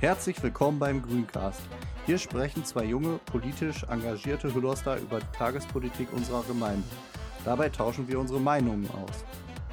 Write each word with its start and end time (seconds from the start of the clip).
Herzlich 0.00 0.42
willkommen 0.42 0.78
beim 0.78 1.02
Grüncast. 1.02 1.60
Hier 2.06 2.18
sprechen 2.18 2.64
zwei 2.64 2.84
junge, 2.84 3.20
politisch 3.26 3.84
engagierte 3.84 4.52
Hüllerster 4.52 4.96
über 4.98 5.20
die 5.20 5.36
Tagespolitik 5.36 6.12
unserer 6.12 6.42
Gemeinde. 6.42 6.88
Dabei 7.44 7.68
tauschen 7.68 8.08
wir 8.08 8.18
unsere 8.18 8.40
Meinungen 8.40 8.88
aus. 8.90 9.24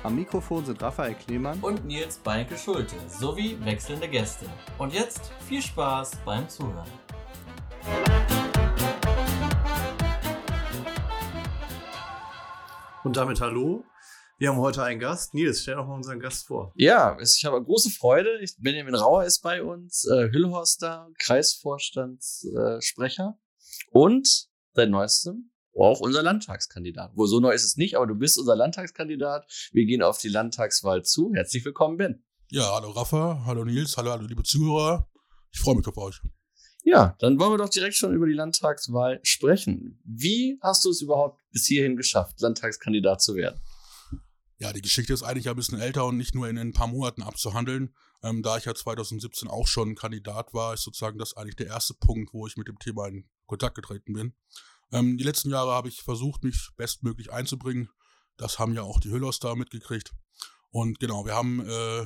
Am 0.04 0.16
Mikrofon 0.16 0.64
sind 0.64 0.80
Raphael 0.82 1.16
Klemann 1.16 1.60
und 1.62 1.86
Nils 1.86 2.20
Beinke 2.20 2.56
Schulte 2.56 2.96
sowie 3.10 3.58
wechselnde 3.66 4.08
Gäste. 4.08 4.46
Und 4.78 4.94
jetzt 4.94 5.32
viel 5.48 5.60
Spaß 5.62 6.18
beim 6.24 6.48
Zuhören. 6.48 6.88
Und 13.04 13.18
damit 13.18 13.42
hallo. 13.42 13.84
Wir 14.38 14.50
haben 14.50 14.60
heute 14.60 14.84
einen 14.84 15.00
Gast. 15.00 15.34
Nils, 15.34 15.64
stell 15.64 15.74
doch 15.76 15.88
mal 15.88 15.96
unseren 15.96 16.20
Gast 16.20 16.46
vor. 16.46 16.72
Ja, 16.76 17.18
ich 17.20 17.44
habe 17.44 17.64
große 17.64 17.90
Freude. 17.90 18.40
Ich, 18.42 18.56
Benjamin 18.60 18.94
Rauer 18.94 19.24
ist 19.24 19.42
bei 19.42 19.64
uns, 19.64 20.06
äh, 20.06 20.30
Hüllhorster, 20.30 21.10
Kreisvorstandssprecher 21.18 23.36
äh, 23.36 23.40
und 23.90 24.48
seit 24.74 24.92
neuestem 24.92 25.50
auch 25.86 26.00
unser 26.00 26.24
Landtagskandidat. 26.24 27.12
Wo 27.16 27.26
so 27.26 27.40
neu 27.40 27.52
ist 27.52 27.64
es 27.64 27.78
nicht, 27.78 27.96
aber 27.96 28.08
du 28.08 28.16
bist 28.16 28.38
unser 28.38 28.56
Landtagskandidat. 28.56 29.46
Wir 29.72 29.86
gehen 29.86 30.02
auf 30.02 30.18
die 30.18 30.30
Landtagswahl 30.30 31.04
zu. 31.04 31.32
Herzlich 31.34 31.64
willkommen, 31.66 31.98
Ben. 31.98 32.24
Ja, 32.50 32.72
hallo 32.76 32.92
Rafa, 32.92 33.44
hallo 33.46 33.66
Nils, 33.66 33.98
hallo, 33.98 34.12
hallo 34.12 34.26
liebe 34.26 34.44
Zuhörer. 34.44 35.10
Ich 35.52 35.60
freue 35.60 35.76
mich 35.76 35.88
auf 35.88 35.98
euch. 35.98 36.22
Ja, 36.84 37.18
dann 37.20 37.38
wollen 37.40 37.52
wir 37.52 37.58
doch 37.58 37.70
direkt 37.70 37.96
schon 37.96 38.14
über 38.14 38.26
die 38.26 38.34
Landtagswahl 38.34 39.20
sprechen. 39.24 40.00
Wie 40.06 40.58
hast 40.62 40.86
du 40.86 40.90
es 40.90 41.02
überhaupt 41.02 41.42
bis 41.52 41.66
hierhin 41.66 41.98
geschafft, 41.98 42.40
Landtagskandidat 42.40 43.22
zu 43.22 43.36
werden? 43.36 43.60
Ja, 44.60 44.72
die 44.72 44.82
Geschichte 44.82 45.14
ist 45.14 45.24
eigentlich 45.24 45.50
ein 45.50 45.56
bisschen 45.56 45.80
älter 45.80 46.06
und 46.06 46.18
nicht 46.18 46.34
nur 46.34 46.48
in 46.48 46.58
ein 46.58 46.72
paar 46.72 46.88
Monaten 46.88 47.22
abzuhandeln. 47.22 47.94
Ähm, 48.24 48.42
da 48.42 48.58
ich 48.58 48.66
ja 48.66 48.74
2017 48.74 49.50
auch 49.50 49.68
schon 49.68 49.96
Kandidat 49.96 50.54
war, 50.54 50.74
ist 50.74 50.84
sozusagen 50.84 51.20
das 51.20 51.36
eigentlich 51.36 51.58
der 51.58 51.68
erste 51.68 51.94
Punkt, 51.94 52.34
wo 52.34 52.48
ich 52.48 52.56
mit 52.56 52.68
dem 52.68 52.80
Thema 52.80 53.08
in 53.08 53.30
Kontakt 53.46 53.76
getreten 53.76 54.14
bin. 54.14 54.34
Ähm, 54.92 55.18
die 55.18 55.24
letzten 55.24 55.50
Jahre 55.50 55.72
habe 55.72 55.90
ich 55.90 56.02
versucht, 56.02 56.44
mich 56.44 56.70
bestmöglich 56.78 57.32
einzubringen. 57.32 57.90
Das 58.38 58.60
haben 58.60 58.74
ja 58.74 58.84
auch 58.84 59.00
die 59.00 59.12
Hüllers 59.12 59.40
da 59.40 59.56
mitgekriegt. 59.56 60.14
Und 60.70 61.00
genau, 61.00 61.26
wir 61.26 61.34
haben 61.34 61.60
äh, 61.68 62.06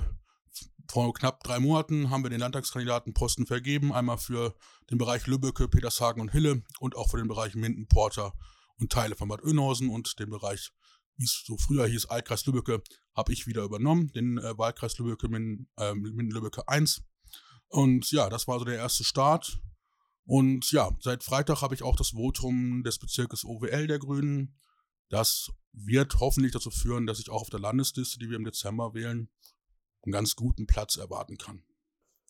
vor 0.90 1.14
knapp 1.14 1.44
drei 1.44 1.60
Monaten 1.60 2.10
haben 2.10 2.24
wir 2.24 2.30
den 2.30 2.40
Landtagskandidatenposten 2.40 3.46
vergeben. 3.46 3.94
Einmal 3.94 4.18
für 4.18 4.56
den 4.90 4.98
Bereich 4.98 5.28
Lübbecke, 5.28 5.68
Petershagen 5.68 6.22
und 6.22 6.32
Hille 6.32 6.64
und 6.80 6.96
auch 6.96 7.10
für 7.10 7.18
den 7.18 7.28
Bereich 7.28 7.56
Minden, 7.56 7.88
Porter 7.88 8.34
und 8.78 8.92
Teile 8.92 9.16
von 9.16 9.30
Bad 9.30 9.44
Oeynhausen 9.44 9.90
und 9.90 10.20
den 10.20 10.30
Bereich, 10.30 10.72
wie 11.18 11.26
es 11.26 11.44
so 11.46 11.58
früher 11.58 11.88
hieß, 11.88 12.08
Altkreis 12.08 12.46
Lübbecke, 12.46 12.82
habe 13.16 13.32
ich 13.32 13.48
wieder 13.48 13.64
übernommen, 13.64 14.12
den 14.12 14.38
äh, 14.38 14.58
Wahlkreis 14.58 14.98
Lübbecke, 14.98 15.30
Minden, 15.30 15.70
äh, 15.78 15.94
Minden 15.94 16.32
Lübbecke 16.32 16.68
1. 16.68 17.04
Und 17.68 18.12
ja, 18.12 18.30
das 18.30 18.48
war 18.48 18.60
so 18.60 18.66
der 18.66 18.76
erste 18.76 19.04
Start. 19.04 19.60
Und 20.26 20.72
ja, 20.72 20.92
seit 21.00 21.24
Freitag 21.24 21.62
habe 21.62 21.76
ich 21.76 21.84
auch 21.84 21.96
das 21.96 22.10
Votum 22.10 22.84
des 22.84 23.00
Bezirkes 23.00 23.44
OWL 23.44 23.88
der 23.88 24.00
Grünen. 24.00 24.56
Das 25.10 25.50
wird 25.74 26.20
hoffentlich 26.20 26.54
dazu 26.54 26.72
führen, 26.72 27.06
dass 27.06 27.20
ich 27.20 27.30
auch 27.30 27.42
auf 27.42 27.50
der 27.50 27.60
Landesliste, 27.60 28.20
die 28.20 28.30
wir 28.30 28.38
im 28.38 28.46
Dezember 28.46 28.94
wählen, 28.94 29.30
einen 30.04 30.12
ganz 30.12 30.36
guten 30.36 30.68
Platz 30.68 30.98
erwarten 30.98 31.38
kann. 31.38 31.64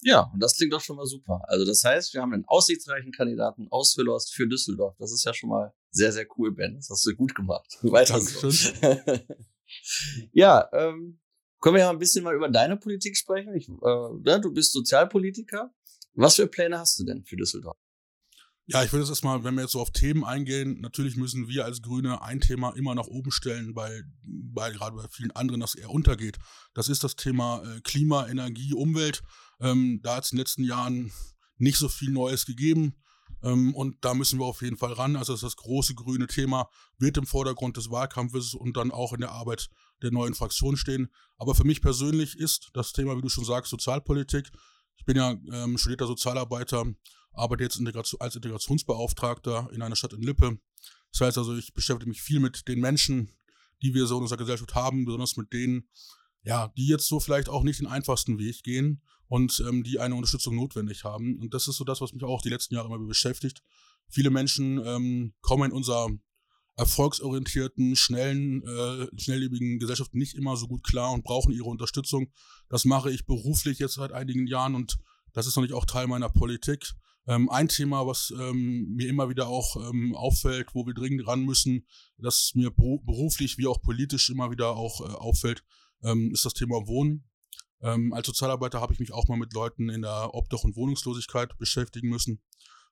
Ja, 0.03 0.31
und 0.33 0.39
das 0.41 0.55
klingt 0.55 0.73
doch 0.73 0.81
schon 0.81 0.95
mal 0.95 1.05
super. 1.05 1.41
Also 1.47 1.63
das 1.63 1.83
heißt, 1.83 2.13
wir 2.13 2.21
haben 2.21 2.33
einen 2.33 2.45
aussichtsreichen 2.45 3.11
Kandidaten 3.11 3.67
aus 3.69 3.95
Hüllhorst 3.95 4.33
für 4.33 4.47
Düsseldorf. 4.47 4.95
Das 4.97 5.11
ist 5.11 5.23
ja 5.23 5.33
schon 5.33 5.49
mal 5.49 5.73
sehr, 5.91 6.11
sehr 6.11 6.25
cool, 6.37 6.51
Ben. 6.51 6.75
Das 6.75 6.89
hast 6.89 7.05
du 7.05 7.15
gut 7.15 7.35
gemacht. 7.35 7.77
Weiter 7.83 8.19
so. 8.19 8.49
ja, 10.31 10.67
ähm, 10.73 11.19
können 11.59 11.75
wir 11.75 11.81
ja 11.81 11.89
ein 11.91 11.99
bisschen 11.99 12.23
mal 12.23 12.35
über 12.35 12.49
deine 12.49 12.77
Politik 12.77 13.15
sprechen. 13.15 13.53
Ich, 13.55 13.69
äh, 13.69 14.39
du 14.39 14.51
bist 14.51 14.73
Sozialpolitiker. 14.73 15.71
Was 16.13 16.35
für 16.35 16.47
Pläne 16.47 16.79
hast 16.79 16.99
du 16.99 17.05
denn 17.05 17.23
für 17.23 17.37
Düsseldorf? 17.37 17.77
Ja, 18.67 18.83
ich 18.83 18.91
würde 18.91 19.03
jetzt 19.03 19.09
erstmal, 19.09 19.43
wenn 19.43 19.55
wir 19.55 19.63
jetzt 19.63 19.73
so 19.73 19.81
auf 19.81 19.91
Themen 19.91 20.23
eingehen, 20.23 20.79
natürlich 20.81 21.17
müssen 21.17 21.47
wir 21.47 21.65
als 21.65 21.81
Grüne 21.81 22.21
ein 22.21 22.39
Thema 22.39 22.69
immer 22.71 22.95
nach 22.95 23.07
oben 23.07 23.31
stellen, 23.31 23.75
weil, 23.75 24.03
weil 24.23 24.71
gerade 24.73 24.95
bei 24.95 25.07
vielen 25.09 25.31
anderen 25.31 25.61
das 25.61 25.75
eher 25.75 25.89
untergeht. 25.89 26.37
Das 26.73 26.87
ist 26.87 27.03
das 27.03 27.15
Thema 27.15 27.63
äh, 27.63 27.81
Klima, 27.81 28.27
Energie, 28.27 28.73
Umwelt. 28.73 29.23
Ähm, 29.59 29.99
da 30.03 30.17
hat 30.17 30.25
es 30.25 30.31
in 30.31 30.37
den 30.37 30.41
letzten 30.41 30.63
Jahren 30.63 31.11
nicht 31.57 31.77
so 31.77 31.89
viel 31.89 32.11
Neues 32.11 32.45
gegeben. 32.45 32.95
Ähm, 33.43 33.73
und 33.73 33.97
da 34.01 34.13
müssen 34.13 34.39
wir 34.39 34.45
auf 34.45 34.61
jeden 34.61 34.77
Fall 34.77 34.93
ran. 34.93 35.15
Also 35.15 35.35
das, 35.35 35.55
große 35.55 35.95
grüne 35.95 36.27
Thema 36.27 36.69
wird 36.97 37.17
im 37.17 37.25
Vordergrund 37.25 37.77
des 37.77 37.89
Wahlkampfes 37.89 38.53
und 38.53 38.77
dann 38.77 38.91
auch 38.91 39.13
in 39.13 39.21
der 39.21 39.31
Arbeit 39.31 39.69
der 40.01 40.11
neuen 40.11 40.33
Fraktion 40.33 40.77
stehen. 40.77 41.11
Aber 41.37 41.55
für 41.55 41.63
mich 41.63 41.81
persönlich 41.81 42.37
ist 42.37 42.69
das 42.73 42.93
Thema, 42.93 43.17
wie 43.17 43.21
du 43.21 43.29
schon 43.29 43.45
sagst, 43.45 43.71
Sozialpolitik. 43.71 44.49
Ich 44.97 45.05
bin 45.05 45.17
ja 45.17 45.35
ähm, 45.51 45.77
studierter 45.77 46.07
Sozialarbeiter 46.07 46.85
arbeite 47.31 47.63
jetzt 47.63 47.81
als 48.19 48.35
Integrationsbeauftragter 48.35 49.69
in 49.73 49.81
einer 49.81 49.95
Stadt 49.95 50.13
in 50.13 50.21
Lippe. 50.21 50.59
Das 51.11 51.21
heißt 51.21 51.37
also, 51.37 51.55
ich 51.55 51.73
beschäftige 51.73 52.09
mich 52.09 52.21
viel 52.21 52.39
mit 52.39 52.67
den 52.67 52.79
Menschen, 52.79 53.31
die 53.81 53.93
wir 53.93 54.05
so 54.05 54.17
in 54.17 54.23
unserer 54.23 54.37
Gesellschaft 54.37 54.75
haben, 54.75 55.05
besonders 55.05 55.37
mit 55.37 55.51
denen, 55.53 55.89
ja, 56.43 56.69
die 56.77 56.87
jetzt 56.87 57.07
so 57.07 57.19
vielleicht 57.19 57.49
auch 57.49 57.63
nicht 57.63 57.79
den 57.79 57.87
einfachsten 57.87 58.39
Weg 58.39 58.63
gehen 58.63 59.01
und 59.27 59.63
ähm, 59.67 59.83
die 59.83 59.99
eine 59.99 60.15
Unterstützung 60.15 60.55
notwendig 60.55 61.03
haben. 61.03 61.39
Und 61.39 61.53
das 61.53 61.67
ist 61.67 61.77
so 61.77 61.83
das, 61.83 62.01
was 62.01 62.13
mich 62.13 62.23
auch 62.23 62.41
die 62.41 62.49
letzten 62.49 62.75
Jahre 62.75 62.87
immer 62.87 62.99
beschäftigt. 62.99 63.61
Viele 64.09 64.29
Menschen 64.29 64.83
ähm, 64.85 65.33
kommen 65.41 65.71
in 65.71 65.77
unserer 65.77 66.09
erfolgsorientierten, 66.75 67.95
schnellen, 67.95 68.63
äh, 68.63 69.07
schnelllebigen 69.17 69.79
Gesellschaft 69.79 70.15
nicht 70.15 70.35
immer 70.35 70.57
so 70.57 70.67
gut 70.67 70.83
klar 70.83 71.11
und 71.11 71.23
brauchen 71.23 71.53
ihre 71.53 71.69
Unterstützung. 71.69 72.31
Das 72.69 72.85
mache 72.85 73.11
ich 73.11 73.25
beruflich 73.25 73.79
jetzt 73.79 73.95
seit 73.95 74.11
einigen 74.11 74.47
Jahren 74.47 74.75
und 74.75 74.97
das 75.33 75.47
ist 75.47 75.55
natürlich 75.55 75.75
auch 75.75 75.85
Teil 75.85 76.07
meiner 76.07 76.29
Politik. 76.29 76.91
Ähm, 77.27 77.49
ein 77.49 77.67
Thema, 77.67 78.07
was 78.07 78.33
ähm, 78.39 78.93
mir 78.95 79.07
immer 79.07 79.29
wieder 79.29 79.47
auch 79.47 79.75
ähm, 79.75 80.15
auffällt, 80.15 80.73
wo 80.73 80.85
wir 80.85 80.93
dringend 80.93 81.27
ran 81.27 81.43
müssen, 81.43 81.85
das 82.17 82.51
mir 82.55 82.71
beruflich 82.71 83.57
wie 83.57 83.67
auch 83.67 83.81
politisch 83.81 84.29
immer 84.29 84.49
wieder 84.51 84.75
auch 84.75 85.01
äh, 85.01 85.13
auffällt, 85.13 85.63
ähm, 86.03 86.31
ist 86.31 86.45
das 86.45 86.53
Thema 86.53 86.87
Wohnen. 86.87 87.23
Ähm, 87.81 88.13
als 88.13 88.27
Sozialarbeiter 88.27 88.81
habe 88.81 88.93
ich 88.93 88.99
mich 88.99 89.13
auch 89.13 89.27
mal 89.27 89.37
mit 89.37 89.53
Leuten 89.53 89.89
in 89.89 90.01
der 90.01 90.33
Obdach- 90.33 90.63
und 90.63 90.75
Wohnungslosigkeit 90.75 91.57
beschäftigen 91.57 92.09
müssen 92.09 92.41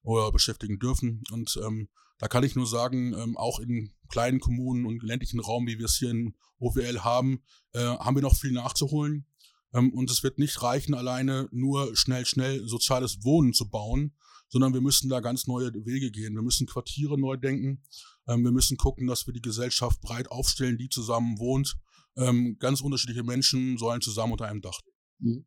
oder 0.03 0.31
beschäftigen 0.31 0.79
dürfen. 0.79 1.23
Und 1.31 1.59
ähm, 1.63 1.89
da 2.19 2.27
kann 2.27 2.43
ich 2.43 2.55
nur 2.55 2.67
sagen, 2.67 3.35
auch 3.37 3.59
in 3.59 3.93
kleinen 4.09 4.39
Kommunen 4.39 4.85
und 4.85 5.03
ländlichen 5.03 5.39
Raum, 5.39 5.67
wie 5.67 5.77
wir 5.77 5.85
es 5.85 5.95
hier 5.95 6.09
in 6.09 6.35
OWL 6.59 6.99
haben, 7.01 7.43
äh, 7.73 7.79
haben 7.79 8.15
wir 8.15 8.21
noch 8.21 8.35
viel 8.35 8.51
nachzuholen. 8.51 9.25
Ähm, 9.73 9.93
und 9.93 10.09
es 10.09 10.23
wird 10.23 10.39
nicht 10.39 10.61
reichen, 10.61 10.93
alleine 10.93 11.47
nur 11.51 11.95
schnell, 11.95 12.25
schnell 12.25 12.67
soziales 12.67 13.23
Wohnen 13.23 13.53
zu 13.53 13.69
bauen, 13.69 14.15
sondern 14.49 14.73
wir 14.73 14.81
müssen 14.81 15.09
da 15.09 15.19
ganz 15.19 15.47
neue 15.47 15.73
Wege 15.85 16.11
gehen. 16.11 16.33
Wir 16.33 16.41
müssen 16.41 16.67
Quartiere 16.67 17.19
neu 17.19 17.37
denken. 17.37 17.83
Ähm, 18.27 18.43
wir 18.43 18.51
müssen 18.51 18.77
gucken, 18.77 19.07
dass 19.07 19.27
wir 19.27 19.33
die 19.33 19.41
Gesellschaft 19.41 20.01
breit 20.01 20.31
aufstellen, 20.31 20.77
die 20.77 20.89
zusammen 20.89 21.39
wohnt. 21.39 21.77
Ähm, 22.17 22.57
ganz 22.59 22.81
unterschiedliche 22.81 23.23
Menschen 23.23 23.77
sollen 23.77 24.01
zusammen 24.01 24.33
unter 24.33 24.45
einem 24.45 24.61
Dach. 24.61 24.79
Mhm. 25.19 25.45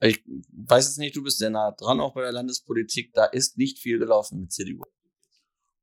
Ich 0.00 0.22
weiß 0.26 0.86
jetzt 0.86 0.98
nicht, 0.98 1.14
du 1.14 1.22
bist 1.22 1.38
sehr 1.38 1.50
nah 1.50 1.70
dran 1.70 2.00
auch 2.00 2.14
bei 2.14 2.22
der 2.22 2.32
Landespolitik. 2.32 3.12
Da 3.14 3.24
ist 3.26 3.56
nicht 3.56 3.78
viel 3.78 3.98
gelaufen 3.98 4.40
mit 4.40 4.52
CDU. 4.52 4.82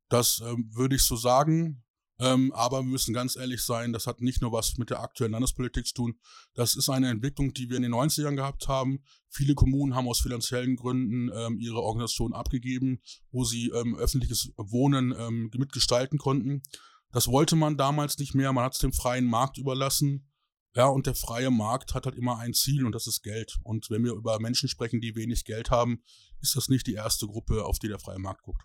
Das 0.10 0.42
würde 0.42 0.96
ich 0.98 1.04
so 1.04 1.16
sagen. 1.16 1.84
Ähm, 2.20 2.52
aber 2.54 2.82
wir 2.82 2.90
müssen 2.90 3.14
ganz 3.14 3.38
ehrlich 3.38 3.64
sein, 3.64 3.94
das 3.94 4.06
hat 4.06 4.20
nicht 4.20 4.42
nur 4.42 4.52
was 4.52 4.78
mit 4.78 4.90
der 4.90 5.00
aktuellen 5.00 5.32
Landespolitik 5.32 5.88
zu 5.88 5.94
tun. 5.94 6.20
Das 6.54 6.76
ist 6.76 6.90
eine 6.90 7.10
Entwicklung, 7.10 7.54
die 7.54 7.70
wir 7.70 7.78
in 7.78 7.84
den 7.84 7.94
90ern 7.94 8.36
gehabt 8.36 8.68
haben. 8.68 9.04
Viele 9.30 9.56
Kommunen 9.56 9.96
haben 9.96 10.08
aus 10.08 10.20
finanziellen 10.20 10.76
Gründen 10.76 11.32
ähm, 11.34 11.60
ihre 11.60 11.82
Organisation 11.82 12.34
abgegeben, 12.34 13.02
wo 13.32 13.46
sie 13.46 13.70
ähm, 13.70 13.96
öffentliches 13.96 14.52
Wohnen 14.58 15.16
ähm, 15.18 15.50
mitgestalten 15.56 16.18
konnten. 16.18 16.62
Das 17.12 17.28
wollte 17.28 17.56
man 17.56 17.78
damals 17.78 18.18
nicht 18.18 18.36
mehr. 18.36 18.52
Man 18.52 18.66
hat 18.66 18.74
es 18.74 18.80
dem 18.80 18.94
freien 18.94 19.26
Markt 19.26 19.58
überlassen. 19.58 20.26
Ja, 20.76 20.88
und 20.88 21.08
der 21.08 21.16
freie 21.16 21.50
Markt 21.50 21.96
hat 21.96 22.06
halt 22.06 22.16
immer 22.16 22.38
ein 22.38 22.54
Ziel 22.54 22.86
und 22.86 22.94
das 22.94 23.08
ist 23.08 23.24
Geld. 23.24 23.58
Und 23.64 23.90
wenn 23.90 24.04
wir 24.04 24.14
über 24.14 24.40
Menschen 24.40 24.70
sprechen, 24.70 25.02
die 25.02 25.16
wenig 25.16 25.44
Geld 25.46 25.72
haben, 25.72 26.04
ist 26.42 26.56
das 26.56 26.70
nicht 26.70 26.86
die 26.86 26.94
erste 26.94 27.26
Gruppe, 27.26 27.66
auf 27.66 27.80
die 27.80 27.88
der 27.88 28.00
freie 28.00 28.20
Markt 28.20 28.44
guckt. 28.44 28.62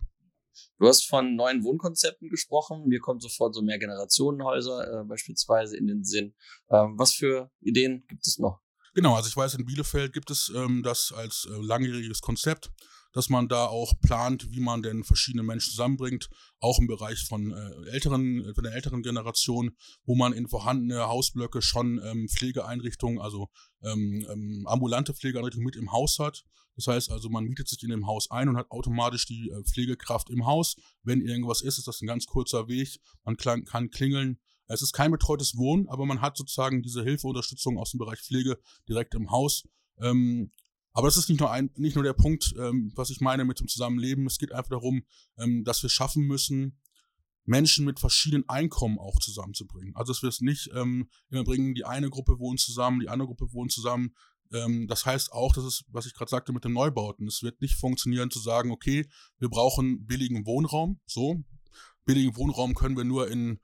Du 0.78 0.86
hast 0.86 1.08
von 1.08 1.36
neuen 1.36 1.64
Wohnkonzepten 1.64 2.28
gesprochen. 2.28 2.86
Mir 2.86 3.00
kommen 3.00 3.20
sofort 3.20 3.54
so 3.54 3.62
mehr 3.62 3.78
Generationenhäuser 3.78 5.00
äh, 5.00 5.04
beispielsweise 5.04 5.76
in 5.76 5.86
den 5.86 6.04
Sinn. 6.04 6.34
Ähm, 6.70 6.94
was 6.96 7.14
für 7.14 7.50
Ideen 7.60 8.04
gibt 8.08 8.26
es 8.26 8.38
noch? 8.38 8.60
Genau, 8.94 9.14
also 9.14 9.28
ich 9.28 9.36
weiß, 9.36 9.54
in 9.54 9.64
Bielefeld 9.64 10.12
gibt 10.12 10.30
es 10.30 10.52
ähm, 10.54 10.82
das 10.84 11.12
als 11.14 11.48
äh, 11.50 11.56
langjähriges 11.60 12.20
Konzept. 12.20 12.70
Dass 13.14 13.30
man 13.30 13.48
da 13.48 13.66
auch 13.66 13.94
plant, 14.00 14.50
wie 14.50 14.60
man 14.60 14.82
denn 14.82 15.04
verschiedene 15.04 15.44
Menschen 15.44 15.70
zusammenbringt, 15.70 16.28
auch 16.58 16.78
im 16.80 16.88
Bereich 16.88 17.24
von 17.24 17.52
äh, 17.52 17.90
älteren, 17.90 18.52
von 18.54 18.64
der 18.64 18.74
älteren 18.74 19.02
Generation, 19.02 19.70
wo 20.04 20.16
man 20.16 20.32
in 20.32 20.48
vorhandene 20.48 21.06
Hausblöcke 21.06 21.62
schon 21.62 22.00
ähm, 22.04 22.28
Pflegeeinrichtungen, 22.28 23.20
also 23.20 23.48
ähm, 23.82 24.26
ähm, 24.30 24.66
ambulante 24.66 25.14
Pflegeeinrichtungen 25.14 25.64
mit 25.64 25.76
im 25.76 25.92
Haus 25.92 26.18
hat. 26.18 26.44
Das 26.76 26.88
heißt 26.88 27.10
also, 27.10 27.28
man 27.28 27.44
mietet 27.44 27.68
sich 27.68 27.82
in 27.84 27.90
dem 27.90 28.06
Haus 28.06 28.30
ein 28.32 28.48
und 28.48 28.56
hat 28.56 28.70
automatisch 28.70 29.26
die 29.26 29.48
äh, 29.48 29.62
Pflegekraft 29.62 30.28
im 30.28 30.44
Haus. 30.44 30.74
Wenn 31.04 31.20
irgendwas 31.20 31.62
ist, 31.62 31.78
ist 31.78 31.86
das 31.86 32.02
ein 32.02 32.08
ganz 32.08 32.26
kurzer 32.26 32.66
Weg. 32.66 32.98
Man 33.24 33.36
kann 33.36 33.90
klingeln. 33.90 34.40
Es 34.66 34.82
ist 34.82 34.92
kein 34.92 35.12
betreutes 35.12 35.56
Wohnen, 35.56 35.88
aber 35.88 36.04
man 36.04 36.20
hat 36.20 36.36
sozusagen 36.36 36.82
diese 36.82 37.04
Hilfe, 37.04 37.28
Unterstützung 37.28 37.78
aus 37.78 37.92
dem 37.92 37.98
Bereich 37.98 38.20
Pflege 38.20 38.58
direkt 38.88 39.14
im 39.14 39.30
Haus. 39.30 39.64
Ähm, 40.00 40.50
aber 40.94 41.08
das 41.08 41.16
ist 41.16 41.28
nicht 41.28 41.40
nur 41.40 41.50
ein, 41.50 41.70
nicht 41.76 41.96
nur 41.96 42.04
der 42.04 42.12
Punkt, 42.12 42.54
ähm, 42.56 42.92
was 42.94 43.10
ich 43.10 43.20
meine 43.20 43.44
mit 43.44 43.58
dem 43.58 43.66
Zusammenleben. 43.66 44.26
Es 44.26 44.38
geht 44.38 44.52
einfach 44.52 44.70
darum, 44.70 45.02
ähm, 45.36 45.64
dass 45.64 45.82
wir 45.82 45.90
schaffen 45.90 46.22
müssen, 46.22 46.80
Menschen 47.44 47.84
mit 47.84 48.00
verschiedenen 48.00 48.48
Einkommen 48.48 48.98
auch 48.98 49.18
zusammenzubringen. 49.18 49.94
Also 49.96 50.12
dass 50.12 50.22
wir 50.22 50.28
es 50.28 50.40
nicht 50.40 50.70
ähm, 50.74 51.10
immer 51.30 51.44
bringen, 51.44 51.74
die 51.74 51.84
eine 51.84 52.08
Gruppe 52.10 52.38
wohnt 52.38 52.60
zusammen, 52.60 53.00
die 53.00 53.08
andere 53.08 53.26
Gruppe 53.26 53.52
wohnt 53.52 53.72
zusammen. 53.72 54.14
Ähm, 54.52 54.86
das 54.86 55.04
heißt 55.04 55.32
auch, 55.32 55.52
dass 55.52 55.64
es, 55.64 55.84
was 55.88 56.06
ich 56.06 56.14
gerade 56.14 56.30
sagte 56.30 56.52
mit 56.52 56.64
dem 56.64 56.72
Neubauten, 56.72 57.26
es 57.26 57.42
wird 57.42 57.60
nicht 57.60 57.74
funktionieren 57.74 58.30
zu 58.30 58.38
sagen, 58.38 58.70
okay, 58.70 59.06
wir 59.38 59.48
brauchen 59.48 60.06
billigen 60.06 60.46
Wohnraum. 60.46 61.00
So, 61.06 61.42
billigen 62.04 62.36
Wohnraum 62.36 62.74
können 62.74 62.96
wir 62.96 63.04
nur 63.04 63.28
in 63.28 63.58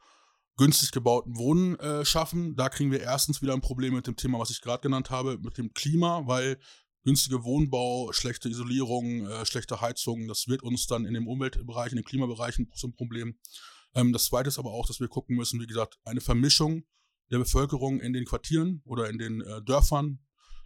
günstig 0.56 0.91
gebauten 0.91 1.38
Wohnen 1.38 1.79
äh, 1.79 2.05
schaffen. 2.05 2.55
Da 2.55 2.69
kriegen 2.69 2.91
wir 2.91 3.00
erstens 3.00 3.41
wieder 3.41 3.55
ein 3.55 3.62
Problem 3.62 3.94
mit 3.94 4.06
dem 4.06 4.17
Thema, 4.17 4.38
was 4.38 4.50
ich 4.50 4.61
gerade 4.61 4.82
genannt 4.82 5.09
habe, 5.09 5.38
mit 5.38 5.56
dem 5.56 5.73
Klima, 5.73 6.27
weil 6.27 6.59
günstige 7.05 7.44
Wohnbau, 7.44 8.12
schlechte 8.12 8.49
Isolierung, 8.49 9.26
äh, 9.26 9.47
schlechte 9.47 9.81
Heizung, 9.81 10.29
das 10.29 10.49
wird 10.49 10.62
uns 10.62 10.87
dann 10.87 11.05
in 11.05 11.14
dem 11.14 11.26
Umweltbereich, 11.26 11.93
in 11.93 11.97
den 11.97 12.05
Klimabereichen 12.05 12.70
zum 12.75 12.93
Problem. 12.93 13.38
Ähm, 13.94 14.12
das 14.12 14.26
zweite 14.26 14.49
ist 14.49 14.58
aber 14.58 14.73
auch, 14.73 14.87
dass 14.87 15.00
wir 15.00 15.08
gucken 15.08 15.37
müssen, 15.37 15.61
wie 15.61 15.67
gesagt, 15.67 15.99
eine 16.05 16.20
Vermischung 16.20 16.85
der 17.31 17.38
Bevölkerung 17.38 18.00
in 18.00 18.12
den 18.12 18.25
Quartieren 18.25 18.82
oder 18.85 19.08
in 19.08 19.19
den 19.19 19.41
äh, 19.41 19.62
Dörfern, 19.62 20.20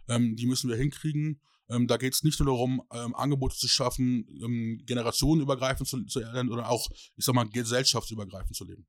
ähm, 0.07 0.35
die 0.35 0.47
müssen 0.47 0.69
wir 0.69 0.77
hinkriegen. 0.77 1.41
Ähm, 1.67 1.87
da 1.87 1.97
geht 1.97 2.13
es 2.13 2.23
nicht 2.23 2.39
nur 2.39 2.47
darum, 2.47 2.81
ähm, 2.93 3.15
Angebote 3.15 3.55
zu 3.55 3.67
schaffen, 3.67 4.27
ähm, 4.43 4.81
generationenübergreifend 4.85 5.87
zu, 5.87 6.03
zu 6.05 6.21
sondern 6.21 6.59
auch, 6.61 6.89
ich 7.15 7.25
sag 7.25 7.33
mal, 7.33 7.49
gesellschaftsübergreifend 7.49 8.55
zu 8.55 8.65
leben. 8.65 8.85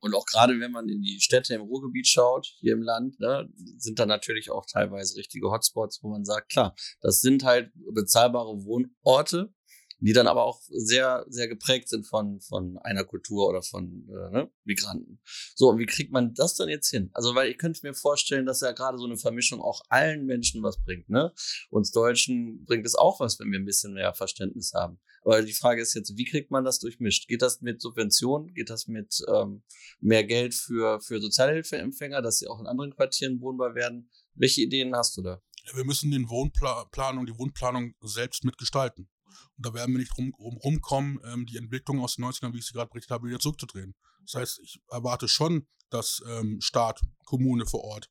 Und 0.00 0.14
auch 0.14 0.24
gerade 0.26 0.60
wenn 0.60 0.70
man 0.70 0.88
in 0.88 1.02
die 1.02 1.20
Städte 1.20 1.54
im 1.54 1.62
Ruhrgebiet 1.62 2.06
schaut, 2.06 2.46
hier 2.60 2.74
im 2.74 2.82
Land, 2.82 3.18
ne, 3.20 3.48
sind 3.78 3.98
da 3.98 4.06
natürlich 4.06 4.50
auch 4.50 4.64
teilweise 4.66 5.16
richtige 5.16 5.50
Hotspots, 5.50 6.02
wo 6.02 6.08
man 6.08 6.24
sagt, 6.24 6.50
klar, 6.50 6.74
das 7.00 7.20
sind 7.20 7.44
halt 7.44 7.72
bezahlbare 7.92 8.64
Wohnorte, 8.64 9.52
die 10.00 10.12
dann 10.12 10.26
aber 10.26 10.44
auch 10.44 10.60
sehr, 10.68 11.24
sehr 11.28 11.48
geprägt 11.48 11.88
sind 11.88 12.06
von, 12.06 12.40
von 12.40 12.78
einer 12.78 13.04
Kultur 13.04 13.48
oder 13.48 13.62
von 13.62 14.08
äh, 14.08 14.30
ne, 14.30 14.50
Migranten. 14.64 15.20
So, 15.54 15.70
und 15.70 15.78
wie 15.78 15.86
kriegt 15.86 16.12
man 16.12 16.34
das 16.34 16.54
dann 16.54 16.68
jetzt 16.68 16.88
hin? 16.88 17.10
Also, 17.14 17.34
weil 17.34 17.50
ich 17.50 17.58
könnte 17.58 17.80
mir 17.82 17.94
vorstellen, 17.94 18.46
dass 18.46 18.60
ja 18.60 18.72
gerade 18.72 18.98
so 18.98 19.06
eine 19.06 19.16
Vermischung 19.16 19.60
auch 19.60 19.82
allen 19.88 20.24
Menschen 20.26 20.62
was 20.62 20.80
bringt. 20.82 21.08
Ne? 21.08 21.32
Uns 21.70 21.90
Deutschen 21.90 22.64
bringt 22.64 22.86
es 22.86 22.94
auch 22.94 23.20
was, 23.20 23.38
wenn 23.40 23.50
wir 23.50 23.58
ein 23.58 23.64
bisschen 23.64 23.94
mehr 23.94 24.14
Verständnis 24.14 24.72
haben. 24.74 25.00
Aber 25.24 25.42
die 25.42 25.52
Frage 25.52 25.82
ist 25.82 25.94
jetzt, 25.94 26.16
wie 26.16 26.24
kriegt 26.24 26.50
man 26.50 26.64
das 26.64 26.78
durchmischt? 26.78 27.28
Geht 27.28 27.42
das 27.42 27.60
mit 27.60 27.82
Subventionen? 27.82 28.54
Geht 28.54 28.70
das 28.70 28.86
mit 28.86 29.20
ähm, 29.28 29.62
mehr 30.00 30.24
Geld 30.24 30.54
für, 30.54 31.00
für 31.00 31.20
Sozialhilfeempfänger, 31.20 32.22
dass 32.22 32.38
sie 32.38 32.46
auch 32.46 32.60
in 32.60 32.66
anderen 32.66 32.94
Quartieren 32.94 33.40
wohnbar 33.40 33.74
werden? 33.74 34.10
Welche 34.34 34.62
Ideen 34.62 34.94
hast 34.94 35.16
du 35.16 35.22
da? 35.22 35.42
Wir 35.74 35.84
müssen 35.84 36.10
den 36.10 36.28
Wohnplan 36.30 37.18
und 37.18 37.28
die 37.28 37.36
Wohnplanung 37.36 37.94
selbst 38.00 38.44
mitgestalten. 38.44 39.08
Und 39.56 39.66
da 39.66 39.74
werden 39.74 39.94
wir 39.94 39.98
nicht 39.98 40.16
rum, 40.16 40.34
rum, 40.38 40.56
rumkommen, 40.56 41.20
ähm, 41.24 41.46
die 41.46 41.56
Entwicklung 41.56 42.00
aus 42.00 42.16
den 42.16 42.24
90ern, 42.24 42.52
wie 42.52 42.58
ich 42.58 42.66
sie 42.66 42.72
gerade 42.72 42.90
berichtet 42.90 43.10
habe, 43.10 43.28
wieder 43.28 43.38
zurückzudrehen. 43.38 43.94
Das 44.22 44.34
heißt, 44.34 44.60
ich 44.62 44.80
erwarte 44.90 45.28
schon, 45.28 45.66
dass 45.90 46.22
ähm, 46.28 46.60
Staat, 46.60 47.00
Kommune 47.24 47.66
vor 47.66 47.84
Ort 47.84 48.10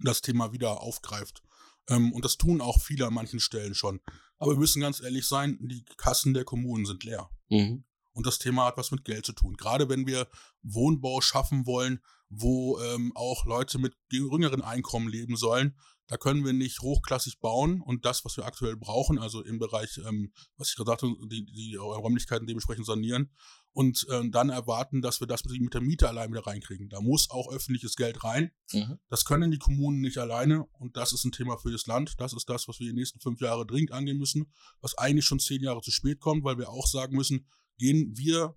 das 0.00 0.20
Thema 0.20 0.52
wieder 0.52 0.80
aufgreift. 0.80 1.42
Ähm, 1.88 2.12
und 2.12 2.24
das 2.24 2.36
tun 2.36 2.60
auch 2.60 2.80
viele 2.80 3.06
an 3.06 3.14
manchen 3.14 3.40
Stellen 3.40 3.74
schon. 3.74 4.00
Aber 4.38 4.52
wir 4.52 4.58
müssen 4.58 4.80
ganz 4.80 5.00
ehrlich 5.00 5.26
sein, 5.26 5.58
die 5.60 5.84
Kassen 5.96 6.34
der 6.34 6.44
Kommunen 6.44 6.86
sind 6.86 7.04
leer. 7.04 7.30
Mhm. 7.48 7.84
Und 8.12 8.26
das 8.26 8.38
Thema 8.38 8.66
hat 8.66 8.76
was 8.76 8.90
mit 8.90 9.04
Geld 9.04 9.26
zu 9.26 9.32
tun. 9.32 9.56
Gerade 9.56 9.88
wenn 9.88 10.06
wir 10.06 10.28
Wohnbau 10.62 11.20
schaffen 11.20 11.66
wollen, 11.66 12.00
wo 12.28 12.78
ähm, 12.80 13.12
auch 13.14 13.44
Leute 13.44 13.78
mit 13.78 13.94
geringeren 14.08 14.62
Einkommen 14.62 15.08
leben 15.08 15.36
sollen, 15.36 15.76
da 16.06 16.16
können 16.16 16.44
wir 16.44 16.52
nicht 16.52 16.80
hochklassig 16.80 17.40
bauen 17.40 17.80
und 17.80 18.04
das, 18.04 18.24
was 18.24 18.36
wir 18.36 18.44
aktuell 18.44 18.76
brauchen, 18.76 19.18
also 19.18 19.42
im 19.42 19.58
Bereich, 19.58 19.98
ähm, 20.06 20.32
was 20.56 20.70
ich 20.70 20.76
gesagt 20.76 21.02
habe, 21.02 21.14
die, 21.28 21.44
die 21.46 21.76
Räumlichkeiten 21.76 22.46
dementsprechend 22.46 22.86
sanieren 22.86 23.30
und 23.72 24.06
ähm, 24.10 24.30
dann 24.30 24.50
erwarten, 24.50 25.00
dass 25.00 25.20
wir 25.20 25.26
das 25.26 25.44
mit 25.44 25.74
der 25.74 25.80
Miete 25.80 26.08
allein 26.08 26.30
wieder 26.30 26.46
reinkriegen. 26.46 26.88
Da 26.88 27.00
muss 27.00 27.30
auch 27.30 27.50
öffentliches 27.50 27.96
Geld 27.96 28.22
rein. 28.22 28.50
Mhm. 28.72 28.98
Das 29.08 29.24
können 29.24 29.50
die 29.50 29.58
Kommunen 29.58 30.00
nicht 30.00 30.18
alleine 30.18 30.64
und 30.78 30.96
das 30.96 31.12
ist 31.12 31.24
ein 31.24 31.32
Thema 31.32 31.56
für 31.56 31.72
das 31.72 31.86
Land. 31.86 32.14
Das 32.18 32.32
ist 32.32 32.48
das, 32.48 32.68
was 32.68 32.78
wir 32.80 32.86
die 32.86 32.94
nächsten 32.94 33.20
fünf 33.20 33.40
Jahre 33.40 33.66
dringend 33.66 33.92
angehen 33.92 34.18
müssen, 34.18 34.52
was 34.80 34.96
eigentlich 34.98 35.24
schon 35.24 35.40
zehn 35.40 35.62
Jahre 35.62 35.80
zu 35.80 35.90
spät 35.90 36.20
kommt, 36.20 36.44
weil 36.44 36.58
wir 36.58 36.68
auch 36.68 36.86
sagen 36.86 37.16
müssen, 37.16 37.48
gehen 37.78 38.16
wir 38.16 38.54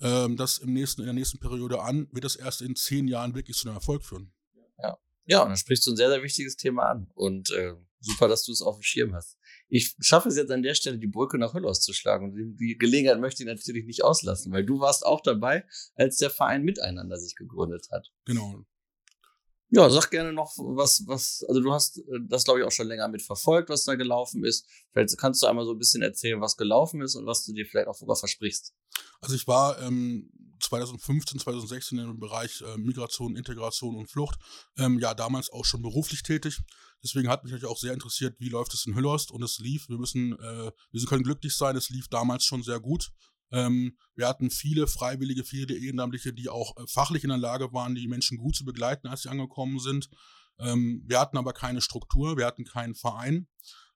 ähm, 0.00 0.36
das 0.36 0.58
im 0.58 0.72
nächsten, 0.72 1.02
in 1.02 1.06
der 1.06 1.14
nächsten 1.14 1.38
Periode 1.38 1.80
an, 1.80 2.08
wird 2.12 2.24
das 2.24 2.36
erst 2.36 2.60
in 2.60 2.76
zehn 2.76 3.08
Jahren 3.08 3.34
wirklich 3.34 3.56
zu 3.56 3.68
einem 3.68 3.76
Erfolg 3.76 4.04
führen. 4.04 4.32
Ja. 4.78 4.98
Ja, 5.26 5.42
und 5.42 5.48
dann 5.48 5.56
sprichst 5.56 5.86
du 5.86 5.92
ein 5.92 5.96
sehr, 5.96 6.08
sehr 6.08 6.22
wichtiges 6.22 6.56
Thema 6.56 6.84
an. 6.84 7.10
Und 7.14 7.50
äh, 7.50 7.74
super, 8.00 8.28
dass 8.28 8.44
du 8.44 8.52
es 8.52 8.62
auf 8.62 8.76
dem 8.76 8.82
Schirm 8.82 9.14
hast. 9.14 9.38
Ich 9.68 9.96
schaffe 10.00 10.28
es 10.28 10.36
jetzt 10.36 10.50
an 10.50 10.62
der 10.62 10.74
Stelle, 10.74 10.98
die 10.98 11.08
Brücke 11.08 11.38
nach 11.38 11.54
Hüll 11.54 11.66
auszuschlagen. 11.66 12.30
Und 12.30 12.56
die 12.56 12.78
Gelegenheit 12.78 13.20
möchte 13.20 13.42
ich 13.42 13.48
natürlich 13.48 13.84
nicht 13.84 14.04
auslassen, 14.04 14.52
weil 14.52 14.64
du 14.64 14.80
warst 14.80 15.04
auch 15.04 15.20
dabei, 15.20 15.64
als 15.96 16.18
der 16.18 16.30
Verein 16.30 16.62
Miteinander 16.62 17.18
sich 17.18 17.34
gegründet 17.34 17.88
hat. 17.90 18.12
Genau. 18.24 18.64
Ja, 19.70 19.90
sag 19.90 20.10
gerne 20.10 20.32
noch 20.32 20.52
was, 20.58 21.02
was, 21.06 21.44
also 21.48 21.60
du 21.60 21.72
hast 21.72 21.98
äh, 21.98 22.02
das, 22.28 22.44
glaube 22.44 22.60
ich, 22.60 22.66
auch 22.66 22.72
schon 22.72 22.86
länger 22.86 23.08
mitverfolgt, 23.08 23.68
was 23.68 23.84
da 23.84 23.96
gelaufen 23.96 24.44
ist. 24.44 24.66
Vielleicht 24.92 25.18
kannst 25.18 25.42
du 25.42 25.46
einmal 25.46 25.64
so 25.64 25.72
ein 25.72 25.78
bisschen 25.78 26.02
erzählen, 26.02 26.40
was 26.40 26.56
gelaufen 26.56 27.00
ist 27.00 27.16
und 27.16 27.26
was 27.26 27.44
du 27.44 27.52
dir 27.52 27.66
vielleicht 27.66 27.88
auch 27.88 27.96
sogar 27.96 28.16
versprichst. 28.16 28.72
Also 29.20 29.34
ich 29.34 29.48
war 29.48 29.80
ähm, 29.82 30.30
2015, 30.60 31.40
2016 31.40 31.98
im 31.98 32.18
Bereich 32.20 32.62
äh, 32.62 32.76
Migration, 32.78 33.36
Integration 33.36 33.96
und 33.96 34.08
Flucht, 34.08 34.38
ähm, 34.78 34.98
ja 34.98 35.14
damals 35.14 35.50
auch 35.50 35.64
schon 35.64 35.82
beruflich 35.82 36.22
tätig. 36.22 36.60
Deswegen 37.02 37.28
hat 37.28 37.44
mich 37.44 37.52
natürlich 37.52 37.70
auch 37.70 37.78
sehr 37.78 37.92
interessiert, 37.92 38.36
wie 38.38 38.48
läuft 38.48 38.72
es 38.74 38.86
in 38.86 38.94
Hüllhorst 38.94 39.30
und 39.30 39.42
es 39.42 39.58
lief. 39.58 39.88
Wir 39.88 39.98
müssen, 39.98 40.32
äh, 40.32 40.70
wir 40.92 41.04
können 41.06 41.24
glücklich 41.24 41.56
sein, 41.56 41.76
es 41.76 41.88
lief 41.88 42.08
damals 42.08 42.44
schon 42.44 42.62
sehr 42.62 42.80
gut. 42.80 43.10
Ähm, 43.52 43.96
wir 44.14 44.28
hatten 44.28 44.50
viele 44.50 44.86
Freiwillige, 44.86 45.44
viele 45.44 45.76
Ehrenamtliche, 45.76 46.32
die 46.32 46.48
auch 46.48 46.76
äh, 46.76 46.86
fachlich 46.88 47.22
in 47.24 47.30
der 47.30 47.38
Lage 47.38 47.72
waren, 47.72 47.94
die 47.94 48.08
Menschen 48.08 48.38
gut 48.38 48.56
zu 48.56 48.64
begleiten, 48.64 49.08
als 49.08 49.22
sie 49.22 49.28
angekommen 49.28 49.78
sind. 49.78 50.08
Ähm, 50.58 51.02
wir 51.06 51.20
hatten 51.20 51.36
aber 51.36 51.52
keine 51.52 51.80
Struktur, 51.80 52.36
wir 52.36 52.46
hatten 52.46 52.64
keinen 52.64 52.94
Verein. 52.94 53.46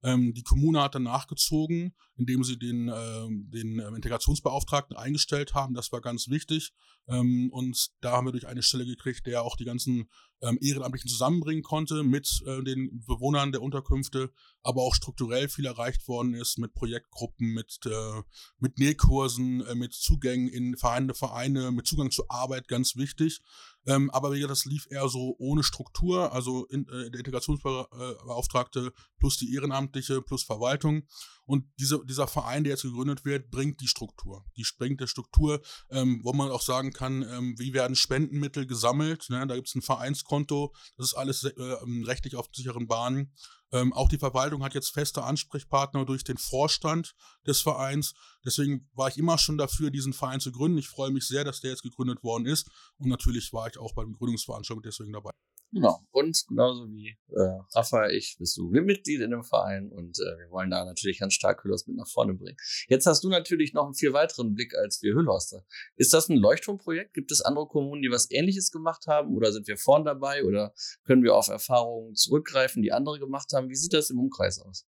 Ähm, 0.02 0.34
die 0.34 0.42
Kommune 0.42 0.82
hat 0.82 0.94
dann 0.94 1.02
nachgezogen, 1.02 1.94
indem 2.20 2.44
sie 2.44 2.58
den, 2.58 2.88
äh, 2.88 3.26
den 3.30 3.78
äh, 3.78 3.88
Integrationsbeauftragten 3.88 4.94
eingestellt 4.94 5.54
haben. 5.54 5.74
Das 5.74 5.90
war 5.90 6.02
ganz 6.02 6.28
wichtig. 6.28 6.72
Ähm, 7.08 7.48
und 7.50 7.88
da 8.02 8.12
haben 8.12 8.26
wir 8.26 8.32
durch 8.32 8.46
eine 8.46 8.62
Stelle 8.62 8.84
gekriegt, 8.84 9.26
der 9.26 9.42
auch 9.42 9.56
die 9.56 9.64
ganzen 9.64 10.10
ähm, 10.42 10.58
Ehrenamtlichen 10.60 11.08
zusammenbringen 11.08 11.62
konnte 11.62 12.02
mit 12.02 12.42
äh, 12.46 12.62
den 12.62 13.02
Bewohnern 13.06 13.52
der 13.52 13.62
Unterkünfte, 13.62 14.30
aber 14.62 14.82
auch 14.82 14.94
strukturell 14.94 15.48
viel 15.48 15.64
erreicht 15.64 16.06
worden 16.08 16.34
ist 16.34 16.58
mit 16.58 16.74
Projektgruppen, 16.74 17.54
mit, 17.54 17.80
äh, 17.86 18.22
mit 18.58 18.78
Nähkursen, 18.78 19.64
äh, 19.66 19.74
mit 19.74 19.94
Zugängen 19.94 20.48
in 20.48 20.76
vorhandene 20.76 21.14
Vereine, 21.14 21.72
mit 21.72 21.86
Zugang 21.86 22.10
zur 22.10 22.30
Arbeit, 22.30 22.68
ganz 22.68 22.96
wichtig. 22.96 23.40
Ähm, 23.86 24.10
aber 24.10 24.38
das 24.38 24.66
lief 24.66 24.86
eher 24.90 25.08
so 25.08 25.36
ohne 25.38 25.62
Struktur, 25.62 26.32
also 26.32 26.66
in, 26.66 26.86
äh, 26.88 27.10
der 27.10 27.20
Integrationsbeauftragte 27.20 28.92
plus 29.18 29.38
die 29.38 29.54
Ehrenamtliche 29.54 30.20
plus 30.20 30.42
Verwaltung. 30.42 31.04
Und 31.50 31.64
diese, 31.80 32.00
dieser 32.06 32.28
Verein, 32.28 32.62
der 32.62 32.74
jetzt 32.74 32.82
gegründet 32.82 33.24
wird, 33.24 33.50
bringt 33.50 33.80
die 33.80 33.88
Struktur. 33.88 34.44
Die 34.56 34.64
bringt 34.78 35.00
der 35.00 35.08
Struktur, 35.08 35.60
ähm, 35.90 36.20
wo 36.22 36.32
man 36.32 36.48
auch 36.48 36.62
sagen 36.62 36.92
kann, 36.92 37.22
ähm, 37.28 37.56
wie 37.58 37.72
werden 37.72 37.96
Spendenmittel 37.96 38.68
gesammelt. 38.68 39.28
Ne? 39.30 39.44
Da 39.48 39.56
gibt 39.56 39.66
es 39.66 39.74
ein 39.74 39.82
Vereinskonto, 39.82 40.72
das 40.96 41.08
ist 41.08 41.14
alles 41.14 41.42
äh, 41.42 41.50
ähm, 41.58 42.04
rechtlich 42.04 42.36
auf 42.36 42.46
sicheren 42.52 42.86
Bahnen. 42.86 43.34
Ähm, 43.72 43.92
auch 43.92 44.08
die 44.08 44.18
Verwaltung 44.18 44.62
hat 44.62 44.74
jetzt 44.74 44.90
feste 44.90 45.24
Ansprechpartner 45.24 46.04
durch 46.04 46.22
den 46.22 46.38
Vorstand 46.38 47.16
des 47.44 47.60
Vereins. 47.62 48.14
Deswegen 48.44 48.88
war 48.94 49.08
ich 49.08 49.18
immer 49.18 49.36
schon 49.36 49.58
dafür, 49.58 49.90
diesen 49.90 50.12
Verein 50.12 50.38
zu 50.38 50.52
gründen. 50.52 50.78
Ich 50.78 50.88
freue 50.88 51.10
mich 51.10 51.26
sehr, 51.26 51.42
dass 51.42 51.60
der 51.60 51.72
jetzt 51.72 51.82
gegründet 51.82 52.22
worden 52.22 52.46
ist. 52.46 52.70
Und 52.98 53.08
natürlich 53.08 53.52
war 53.52 53.66
ich 53.66 53.76
auch 53.76 53.92
beim 53.96 54.12
Gründungsveranstaltung 54.12 54.84
deswegen 54.84 55.12
dabei. 55.12 55.32
Genau. 55.72 56.00
Und 56.10 56.44
genauso 56.48 56.88
wie 56.90 57.16
äh, 57.28 57.58
Rafa, 57.74 58.08
ich 58.08 58.36
bist 58.38 58.56
du 58.56 58.68
Mitglied 58.70 59.20
in 59.20 59.30
dem 59.30 59.44
Verein 59.44 59.90
und 59.92 60.18
äh, 60.18 60.38
wir 60.38 60.50
wollen 60.50 60.70
da 60.70 60.84
natürlich 60.84 61.20
ganz 61.20 61.34
stark 61.34 61.62
Hüllhorst 61.62 61.86
mit 61.86 61.96
nach 61.96 62.08
vorne 62.08 62.34
bringen. 62.34 62.56
Jetzt 62.88 63.06
hast 63.06 63.22
du 63.22 63.28
natürlich 63.28 63.72
noch 63.72 63.84
einen 63.84 63.94
viel 63.94 64.12
weiteren 64.12 64.54
Blick 64.54 64.74
als 64.74 65.00
wir 65.02 65.14
Hüllhorster. 65.14 65.64
Ist 65.96 66.12
das 66.12 66.28
ein 66.28 66.36
Leuchtturmprojekt? 66.36 67.14
Gibt 67.14 67.30
es 67.30 67.40
andere 67.40 67.68
Kommunen, 67.68 68.02
die 68.02 68.10
was 68.10 68.30
ähnliches 68.30 68.72
gemacht 68.72 69.06
haben 69.06 69.36
oder 69.36 69.52
sind 69.52 69.68
wir 69.68 69.76
vorn 69.76 70.04
dabei 70.04 70.44
oder 70.44 70.74
können 71.04 71.22
wir 71.22 71.36
auf 71.36 71.48
Erfahrungen 71.48 72.16
zurückgreifen, 72.16 72.82
die 72.82 72.92
andere 72.92 73.20
gemacht 73.20 73.52
haben? 73.54 73.68
Wie 73.68 73.76
sieht 73.76 73.92
das 73.92 74.10
im 74.10 74.18
Umkreis 74.18 74.60
aus? 74.60 74.86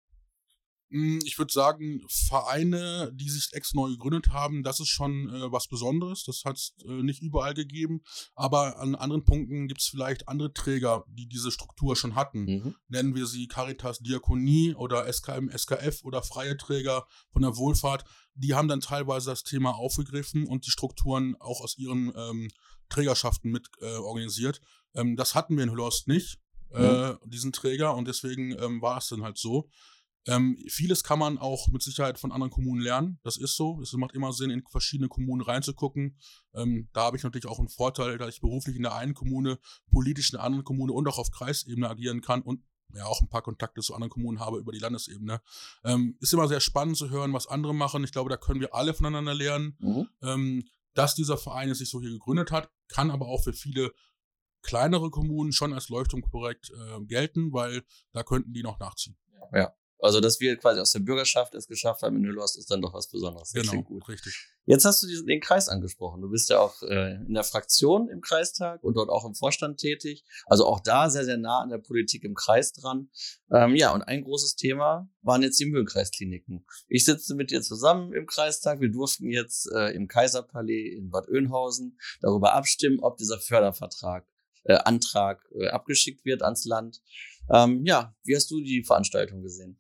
Hm, 0.92 1.20
ich 1.24 1.38
würde 1.38 1.54
sagen, 1.54 2.02
Vereine, 2.10 3.12
die 3.14 3.30
sich 3.30 3.50
ex 3.54 3.74
neu 3.74 3.90
gegründet 3.90 4.30
haben, 4.30 4.62
das 4.62 4.80
ist 4.82 4.90
schon 4.90 5.30
äh, 5.30 5.52
was 5.52 5.68
Besonderes. 5.68 6.26
Das 6.26 6.44
hat 6.44 6.58
es 6.58 6.76
äh, 6.86 7.02
nicht 7.02 7.22
überall 7.22 7.54
gegeben. 7.54 8.02
Aber 8.36 8.78
an 8.80 8.96
anderen 8.96 9.24
Punkten 9.24 9.68
gibt 9.68 9.82
es 9.82 9.88
vielleicht 9.88 10.28
andere 10.28 10.54
Träger, 10.54 11.06
die 11.08 11.28
diese 11.28 11.52
Struktur 11.52 11.96
schon 11.96 12.16
hatten. 12.16 12.44
Mhm. 12.44 12.76
Nennen 12.90 13.16
wir 13.16 13.26
sie 13.26 13.48
Caritas 13.48 14.00
Diakonie 14.00 14.76
oder 14.76 15.12
SKM, 15.12 15.50
SKF 15.50 16.04
oder 16.04 16.22
freie 16.24 16.58
Träger 16.58 17.08
von 17.32 17.42
der 17.42 17.56
Wohlfahrt. 17.56 18.04
Die 18.36 18.54
haben 18.54 18.68
dann 18.68 18.82
teilweise 18.82 19.30
das 19.30 19.44
Thema 19.44 19.76
aufgegriffen 19.76 20.46
und 20.46 20.66
die 20.66 20.72
Strukturen 20.72 21.36
auch 21.40 21.62
aus 21.62 21.78
ihren 21.78 22.12
ähm, 22.16 22.50
Trägerschaften 22.90 23.50
mit 23.52 23.70
äh, 23.80 23.96
organisiert. 23.96 24.60
Ähm, 24.94 25.16
das 25.16 25.36
hatten 25.36 25.56
wir 25.56 25.64
in 25.64 25.72
Hüllhorst 25.72 26.10
nicht, 26.10 26.38
äh, 26.72 27.14
diesen 27.26 27.54
Träger. 27.54 27.96
Und 27.96 28.08
deswegen 28.08 28.52
ähm, 28.60 28.82
war 28.82 28.98
es 28.98 29.08
dann 29.08 29.24
halt 29.24 29.38
so. 29.38 29.70
Ähm, 30.28 30.58
vieles 30.68 31.04
kann 31.04 31.20
man 31.20 31.38
auch 31.38 31.68
mit 31.70 31.82
Sicherheit 31.82 32.20
von 32.20 32.32
anderen 32.32 32.52
Kommunen 32.52 32.82
lernen. 32.82 33.20
Das 33.24 33.38
ist 33.38 33.56
so. 33.56 33.82
Es 33.82 33.92
macht 33.94 34.14
immer 34.14 34.34
Sinn, 34.34 34.52
in 34.52 34.64
verschiedene 34.70 35.10
Kommunen 35.10 35.42
reinzugucken. 35.42 36.18
Ähm, 36.54 36.90
da 36.94 37.06
habe 37.06 37.18
ich 37.18 37.24
natürlich 37.24 37.48
auch 37.48 37.60
einen 37.60 37.70
Vorteil, 37.70 38.18
dass 38.18 38.36
ich 38.36 38.42
beruflich 38.42 38.76
in 38.76 38.84
der 38.84 38.96
einen 38.96 39.14
Kommune, 39.14 39.58
politisch 39.90 40.32
in 40.32 40.38
der 40.38 40.44
anderen 40.44 40.64
Kommune 40.64 40.94
und 40.94 41.08
auch 41.08 41.18
auf 41.18 41.32
Kreisebene 41.32 41.90
agieren 41.90 42.22
kann 42.22 42.42
und 42.42 42.62
ja 42.94 43.06
auch 43.06 43.22
ein 43.22 43.30
paar 43.30 43.42
Kontakte 43.42 43.82
zu 43.82 43.94
anderen 43.94 44.10
Kommunen 44.10 44.40
habe 44.40 44.60
über 44.60 44.72
die 44.72 44.80
Landesebene. 44.80 45.42
Ähm, 45.84 46.18
ist 46.20 46.34
immer 46.34 46.48
sehr 46.48 46.60
spannend 46.60 46.98
zu 46.98 47.10
hören, 47.10 47.34
was 47.34 47.48
andere 47.48 47.74
machen. 47.74 48.04
Ich 48.04 48.12
glaube, 48.12 48.30
da 48.30 48.38
können 48.38 48.60
wir 48.60 48.76
alle 48.76 48.94
voneinander 48.94 49.34
lernen. 49.34 49.78
Mhm. 49.80 50.10
Ähm, 50.22 50.64
dass 50.94 51.16
dieser 51.16 51.38
Verein 51.38 51.74
sich 51.74 51.90
so 51.90 52.02
hier 52.02 52.10
gegründet 52.10 52.52
hat, 52.52 52.70
kann 52.90 53.12
aber 53.12 53.28
auch 53.28 53.44
für 53.44 53.54
viele 53.54 53.94
kleinere 54.62 55.10
Kommunen 55.10 55.54
schon 55.54 55.74
als 55.74 55.90
Leuchtturmprojekt 55.90 56.70
äh, 56.70 57.06
gelten, 57.06 57.54
weil 57.54 57.84
da 58.12 58.24
könnten 58.24 58.54
die 58.54 58.62
noch 58.62 58.78
nachziehen. 58.78 59.18
Also, 60.02 60.20
dass 60.20 60.40
wir 60.40 60.58
quasi 60.58 60.80
aus 60.80 60.92
der 60.92 61.00
Bürgerschaft 61.00 61.54
es 61.54 61.68
geschafft 61.68 62.02
haben 62.02 62.18
in 62.18 62.26
Hüllhorst, 62.26 62.58
ist 62.58 62.72
dann 62.72 62.82
doch 62.82 62.94
was 62.94 63.08
Besonderes. 63.08 63.52
Das 63.52 63.68
klingt 63.68 63.86
gut. 63.86 64.04
Genau, 64.04 64.12
richtig. 64.12 64.48
Jetzt 64.66 64.84
hast 64.86 65.04
du 65.04 65.08
diesen, 65.08 65.28
den 65.28 65.42
Kreis 65.42 65.70
angesprochen. 65.70 66.22
Du 66.22 66.30
bist 66.30 66.50
ja 66.50 66.60
auch 66.60 66.82
äh, 66.84 67.16
in 67.16 67.34
der 67.34 67.44
Fraktion 67.44 68.10
im 68.10 68.22
Kreistag 68.22 68.84
und 68.84 68.96
dort 68.96 69.10
auch 69.10 69.26
im 69.26 69.36
Vorstand 69.36 69.80
tätig. 69.80 70.24
Also 70.48 70.66
auch 70.66 70.80
da 70.80 71.10
sehr, 71.10 71.26
sehr 71.26 71.38
nah 71.38 71.62
an 71.62 71.70
der 71.70 71.78
Politik 71.78 72.24
im 72.24 72.34
Kreis 72.34 72.74
dran. 72.74 73.10
Ähm, 73.52 73.76
ja, 73.76 73.94
und 73.94 74.02
ein 74.02 74.24
großes 74.24 74.56
Thema 74.56 75.10
waren 75.22 75.44
jetzt 75.44 75.60
die 75.60 75.66
Mühlenkreiskliniken. 75.66 76.66
Ich 76.88 77.06
sitze 77.06 77.36
mit 77.36 77.52
dir 77.52 77.62
zusammen 77.62 78.14
im 78.14 78.26
Kreistag. 78.26 78.82
Wir 78.82 78.90
durften 78.90 79.30
jetzt 79.30 79.72
äh, 79.72 79.94
im 79.94 80.08
Kaiserpalais 80.08 80.96
in 80.98 81.10
Bad 81.12 81.28
Oeynhausen 81.28 82.00
darüber 82.22 82.54
abstimmen, 82.54 83.00
ob 83.02 83.18
dieser 83.18 83.40
Fördervertrag, 83.40 84.26
äh, 84.64 84.76
Antrag 84.76 85.44
äh, 85.60 85.68
abgeschickt 85.68 86.26
wird 86.26 86.44
ans 86.44 86.66
Land. 86.66 87.02
Ähm, 87.54 87.86
ja, 87.86 88.16
wie 88.24 88.36
hast 88.36 88.50
du 88.52 88.62
die 88.62 88.84
Veranstaltung 88.84 89.42
gesehen? 89.42 89.80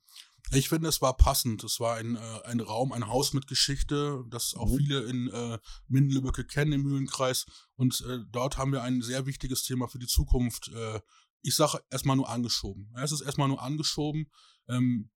Ich 0.54 0.68
finde, 0.68 0.90
es 0.90 1.01
war 1.01 1.16
passend. 1.16 1.63
Es 1.63 1.80
war 1.80 1.96
ein, 1.96 2.16
äh, 2.18 2.42
ein 2.44 2.60
Raum, 2.60 2.92
ein 2.92 3.08
Haus 3.08 3.34
mit 3.34 3.48
Geschichte, 3.48 4.24
das 4.30 4.54
auch 4.54 4.70
Mhm. 4.70 4.78
viele 4.78 5.00
in 5.06 5.28
äh, 5.30 5.58
Minden-Lübbecke 5.88 6.46
kennen 6.46 6.74
im 6.74 6.84
Mühlenkreis. 6.84 7.46
Und 7.75 8.01
äh, 8.01 8.20
dort 8.30 8.58
haben 8.58 8.74
wir 8.74 8.84
ein 8.84 9.01
sehr 9.01 9.25
wichtiges 9.25 9.63
Thema 9.63 9.88
für 9.88 10.00
die 10.00 10.08
Zukunft. 10.08 10.70
Äh, 10.74 11.00
ich 11.42 11.56
sage 11.56 11.80
erstmal 11.90 12.18
nur 12.18 12.30
angeschoben. 12.30 12.94
Es 13.01 13.12
ist 13.13 13.22
erstmal 13.22 13.48
nur 13.48 13.62
angeschoben. 13.62 14.30
Ähm, 14.68 15.10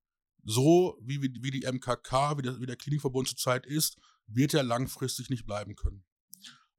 so 0.44 0.98
wie, 1.02 1.22
wie 1.22 1.34
wie 1.42 1.52
die 1.52 1.66
MKK, 1.70 2.38
wie 2.38 2.44
der, 2.44 2.62
wie 2.62 2.66
der 2.66 2.78
Klinikverbund 2.78 3.28
zurzeit 3.28 3.66
ist, 3.66 3.98
wird 4.28 4.54
er 4.54 4.64
langfristig 4.64 5.30
nicht 5.30 5.46
bleiben 5.46 5.76
können. 5.76 6.06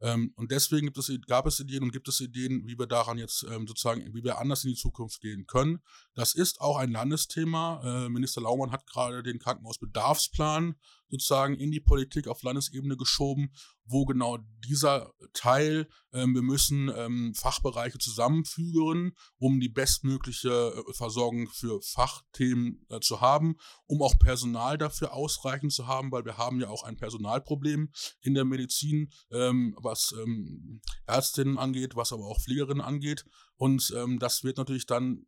Ähm, 0.01 0.33
und 0.37 0.51
deswegen 0.51 0.87
gibt 0.87 0.99
es, 0.99 1.11
gab 1.27 1.47
es 1.47 1.59
Ideen 1.61 1.83
und 1.83 1.93
gibt 1.93 2.09
es 2.09 2.21
Ideen, 2.21 2.67
wie 2.67 2.79
wir 2.79 2.87
daran 2.87 3.19
jetzt 3.19 3.45
ähm, 3.45 3.67
sozusagen, 3.67 4.15
wie 4.15 4.25
wir 4.25 4.39
anders 4.39 4.65
in 4.65 4.71
die 4.71 4.77
Zukunft 4.77 5.21
gehen 5.21 5.47
können. 5.47 5.81
Das 6.15 6.35
ist 6.35 6.61
auch 6.61 6.77
ein 6.77 6.93
Landesthema. 6.93 8.07
Äh, 8.07 8.09
Minister 8.09 8.43
Laumann 8.43 8.73
hat 8.73 8.87
gerade 8.87 9.23
den 9.23 9.39
Krankenhausbedarfsplan 9.39 10.77
sozusagen 11.09 11.55
in 11.55 11.71
die 11.71 11.81
Politik 11.81 12.29
auf 12.29 12.43
Landesebene 12.43 12.97
geschoben, 12.97 13.53
wo 13.85 14.05
genau 14.05 14.39
dieser 14.65 15.13
Teil, 15.33 15.89
ähm, 16.13 16.35
wir 16.35 16.43
müssen 16.43 16.91
ähm, 16.95 17.35
Fachbereiche 17.35 17.99
zusammenfügen, 17.99 19.13
um 19.39 19.61
die 19.61 19.69
bestmögliche 19.69 20.49
äh, 20.51 20.93
Versorgung 20.93 21.49
für 21.49 21.81
Fachthemen 21.83 22.85
äh, 22.89 23.01
zu 23.01 23.21
haben, 23.21 23.57
um 23.87 24.03
auch 24.03 24.19
Personal 24.19 24.79
dafür 24.79 25.13
ausreichend 25.13 25.73
zu 25.73 25.87
haben, 25.87 26.11
weil 26.11 26.25
wir 26.25 26.37
haben 26.37 26.61
ja 26.61 26.69
auch 26.69 26.83
ein 26.83 26.97
Personalproblem 26.97 27.91
in 28.21 28.35
der 28.35 28.45
Medizin, 28.45 29.13
ähm, 29.31 29.77
was 29.81 30.13
ähm, 30.21 30.81
Ärztinnen 31.07 31.59
angeht, 31.59 31.97
was 31.97 32.13
aber 32.13 32.27
auch 32.27 32.41
Pflegerinnen 32.41 32.83
angeht. 32.83 33.25
Und 33.57 33.93
ähm, 33.97 34.19
das 34.19 34.43
wird 34.45 34.59
natürlich 34.59 34.87
dann 34.87 35.27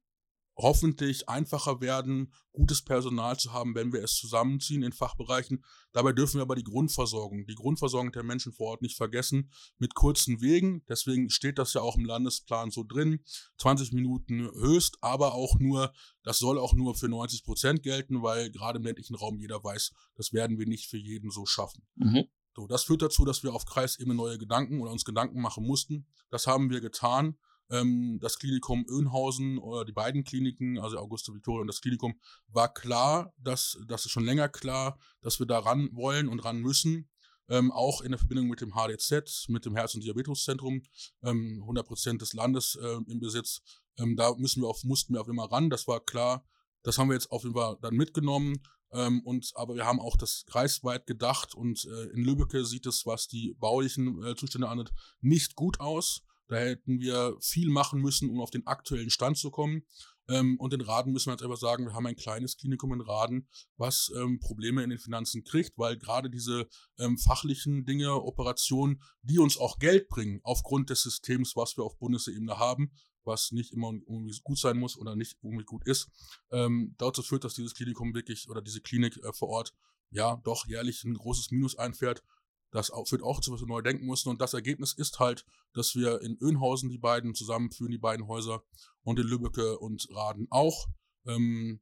hoffentlich 0.58 1.28
einfacher 1.28 1.80
werden, 1.80 2.32
gutes 2.52 2.82
Personal 2.82 3.38
zu 3.38 3.52
haben, 3.52 3.76
wenn 3.76 3.92
wir 3.92 4.02
es 4.02 4.16
zusammenziehen 4.16 4.82
in 4.82 4.92
Fachbereichen. 4.92 5.64
Dabei 5.92 6.12
dürfen 6.12 6.38
wir 6.38 6.42
aber 6.42 6.56
die 6.56 6.64
Grundversorgung, 6.64 7.46
die 7.46 7.54
Grundversorgung 7.54 8.10
der 8.10 8.24
Menschen 8.24 8.52
vor 8.52 8.70
Ort 8.70 8.82
nicht 8.82 8.96
vergessen, 8.96 9.52
mit 9.78 9.94
kurzen 9.94 10.40
Wegen. 10.40 10.84
Deswegen 10.88 11.30
steht 11.30 11.58
das 11.58 11.74
ja 11.74 11.80
auch 11.80 11.96
im 11.96 12.04
Landesplan 12.04 12.72
so 12.72 12.82
drin. 12.82 13.20
20 13.58 13.92
Minuten 13.92 14.50
höchst, 14.52 14.98
aber 15.00 15.34
auch 15.34 15.60
nur, 15.60 15.92
das 16.24 16.38
soll 16.38 16.58
auch 16.58 16.74
nur 16.74 16.96
für 16.96 17.08
90 17.08 17.44
Prozent 17.44 17.82
gelten, 17.84 18.22
weil 18.22 18.50
gerade 18.50 18.78
im 18.78 18.84
ländlichen 18.84 19.14
Raum 19.14 19.38
jeder 19.38 19.62
weiß, 19.62 19.92
das 20.16 20.32
werden 20.32 20.58
wir 20.58 20.66
nicht 20.66 20.90
für 20.90 20.98
jeden 20.98 21.30
so 21.30 21.46
schaffen. 21.46 21.86
Mhm. 21.94 22.24
So, 22.56 22.66
das 22.66 22.82
führt 22.82 23.02
dazu, 23.02 23.24
dass 23.24 23.44
wir 23.44 23.54
auf 23.54 23.64
Kreisebene 23.66 24.16
neue 24.16 24.36
Gedanken 24.36 24.80
oder 24.80 24.90
uns 24.90 25.04
Gedanken 25.04 25.40
machen 25.40 25.64
mussten. 25.64 26.08
Das 26.28 26.48
haben 26.48 26.70
wir 26.70 26.80
getan. 26.80 27.38
Ähm, 27.70 28.18
das 28.20 28.38
Klinikum 28.38 28.86
Öhnhausen 28.88 29.58
oder 29.58 29.84
die 29.84 29.92
beiden 29.92 30.24
Kliniken, 30.24 30.78
also 30.78 30.98
Augusta 30.98 31.34
Victoria 31.34 31.62
und 31.62 31.66
das 31.66 31.80
Klinikum, 31.80 32.18
war 32.48 32.72
klar, 32.72 33.32
dass 33.38 33.78
das 33.86 34.06
ist 34.06 34.12
schon 34.12 34.24
länger 34.24 34.48
klar, 34.48 34.98
dass 35.20 35.38
wir 35.38 35.46
da 35.46 35.58
ran 35.58 35.90
wollen 35.92 36.28
und 36.28 36.44
ran 36.44 36.60
müssen. 36.60 37.08
Ähm, 37.50 37.72
auch 37.72 38.02
in 38.02 38.10
der 38.10 38.18
Verbindung 38.18 38.48
mit 38.48 38.60
dem 38.60 38.74
HDZ, 38.74 39.48
mit 39.48 39.64
dem 39.64 39.74
Herz- 39.74 39.94
und 39.94 40.04
Diabeteszentrum, 40.04 40.82
ähm, 41.22 41.60
100 41.62 41.86
Prozent 41.86 42.20
des 42.20 42.34
Landes 42.34 42.74
äh, 42.74 42.98
im 43.06 43.20
Besitz. 43.20 43.62
Ähm, 43.98 44.16
da 44.16 44.34
müssen 44.36 44.62
wir 44.62 44.68
auf, 44.68 44.84
mussten 44.84 45.14
wir 45.14 45.20
auf 45.22 45.28
immer 45.28 45.50
ran. 45.50 45.70
Das 45.70 45.88
war 45.88 46.00
klar. 46.00 46.44
Das 46.82 46.98
haben 46.98 47.08
wir 47.08 47.14
jetzt 47.14 47.30
auf 47.30 47.42
jeden 47.44 47.54
Fall 47.54 47.78
dann 47.80 47.94
mitgenommen. 47.94 48.62
Ähm, 48.92 49.20
und, 49.24 49.52
aber 49.54 49.74
wir 49.74 49.86
haben 49.86 50.00
auch 50.00 50.16
das 50.16 50.44
kreisweit 50.46 51.06
gedacht 51.06 51.54
und 51.54 51.84
äh, 51.84 52.04
in 52.14 52.24
Lübbecke 52.24 52.64
sieht 52.64 52.86
es, 52.86 53.04
was 53.04 53.28
die 53.28 53.54
baulichen 53.58 54.22
äh, 54.24 54.34
Zustände 54.34 54.68
angeht, 54.68 54.92
nicht 55.20 55.56
gut 55.56 55.80
aus. 55.80 56.22
Da 56.48 56.56
hätten 56.56 57.00
wir 57.00 57.36
viel 57.40 57.70
machen 57.70 58.00
müssen, 58.00 58.30
um 58.30 58.40
auf 58.40 58.50
den 58.50 58.66
aktuellen 58.66 59.10
Stand 59.10 59.38
zu 59.38 59.50
kommen. 59.50 59.82
Ähm, 60.28 60.56
und 60.58 60.74
in 60.74 60.80
Raden 60.80 61.12
müssen 61.12 61.28
wir 61.28 61.32
jetzt 61.32 61.42
einfach 61.42 61.56
sagen, 61.56 61.86
wir 61.86 61.94
haben 61.94 62.06
ein 62.06 62.16
kleines 62.16 62.56
Klinikum 62.56 62.92
in 62.92 63.00
Raden, 63.00 63.48
was 63.76 64.12
ähm, 64.16 64.40
Probleme 64.40 64.82
in 64.82 64.90
den 64.90 64.98
Finanzen 64.98 65.42
kriegt, 65.42 65.78
weil 65.78 65.96
gerade 65.96 66.28
diese 66.28 66.68
ähm, 66.98 67.16
fachlichen 67.18 67.84
Dinge, 67.84 68.14
Operationen, 68.14 69.02
die 69.22 69.38
uns 69.38 69.56
auch 69.56 69.78
Geld 69.78 70.08
bringen, 70.08 70.40
aufgrund 70.42 70.90
des 70.90 71.02
Systems, 71.02 71.56
was 71.56 71.76
wir 71.76 71.84
auf 71.84 71.98
Bundesebene 71.98 72.58
haben, 72.58 72.92
was 73.24 73.52
nicht 73.52 73.72
immer 73.72 73.92
irgendwie 73.92 74.38
gut 74.42 74.58
sein 74.58 74.78
muss 74.78 74.98
oder 74.98 75.16
nicht 75.16 75.38
irgendwie 75.42 75.64
gut 75.64 75.86
ist, 75.86 76.08
ähm, 76.50 76.94
dazu 76.98 77.22
führt, 77.22 77.44
dass 77.44 77.54
dieses 77.54 77.74
Klinikum 77.74 78.14
wirklich 78.14 78.48
oder 78.48 78.60
diese 78.60 78.80
Klinik 78.80 79.16
äh, 79.18 79.32
vor 79.32 79.48
Ort 79.48 79.74
ja 80.10 80.36
doch 80.44 80.66
jährlich 80.66 81.04
ein 81.04 81.14
großes 81.14 81.50
Minus 81.50 81.76
einfährt. 81.76 82.22
Das 82.70 82.92
führt 83.06 83.22
auch 83.22 83.40
zu, 83.40 83.52
was 83.52 83.60
wir 83.60 83.66
neu 83.66 83.82
denken 83.82 84.06
mussten. 84.06 84.28
Und 84.28 84.40
das 84.40 84.54
Ergebnis 84.54 84.92
ist 84.92 85.18
halt, 85.18 85.44
dass 85.72 85.94
wir 85.94 86.20
in 86.20 86.36
Öhnhausen 86.40 86.90
die 86.90 86.98
beiden 86.98 87.34
zusammenführen, 87.34 87.90
die 87.90 87.98
beiden 87.98 88.26
Häuser, 88.26 88.62
und 89.02 89.18
in 89.18 89.26
Lübbecke 89.26 89.78
und 89.78 90.06
Raden 90.10 90.46
auch. 90.50 90.86
Ähm, 91.26 91.80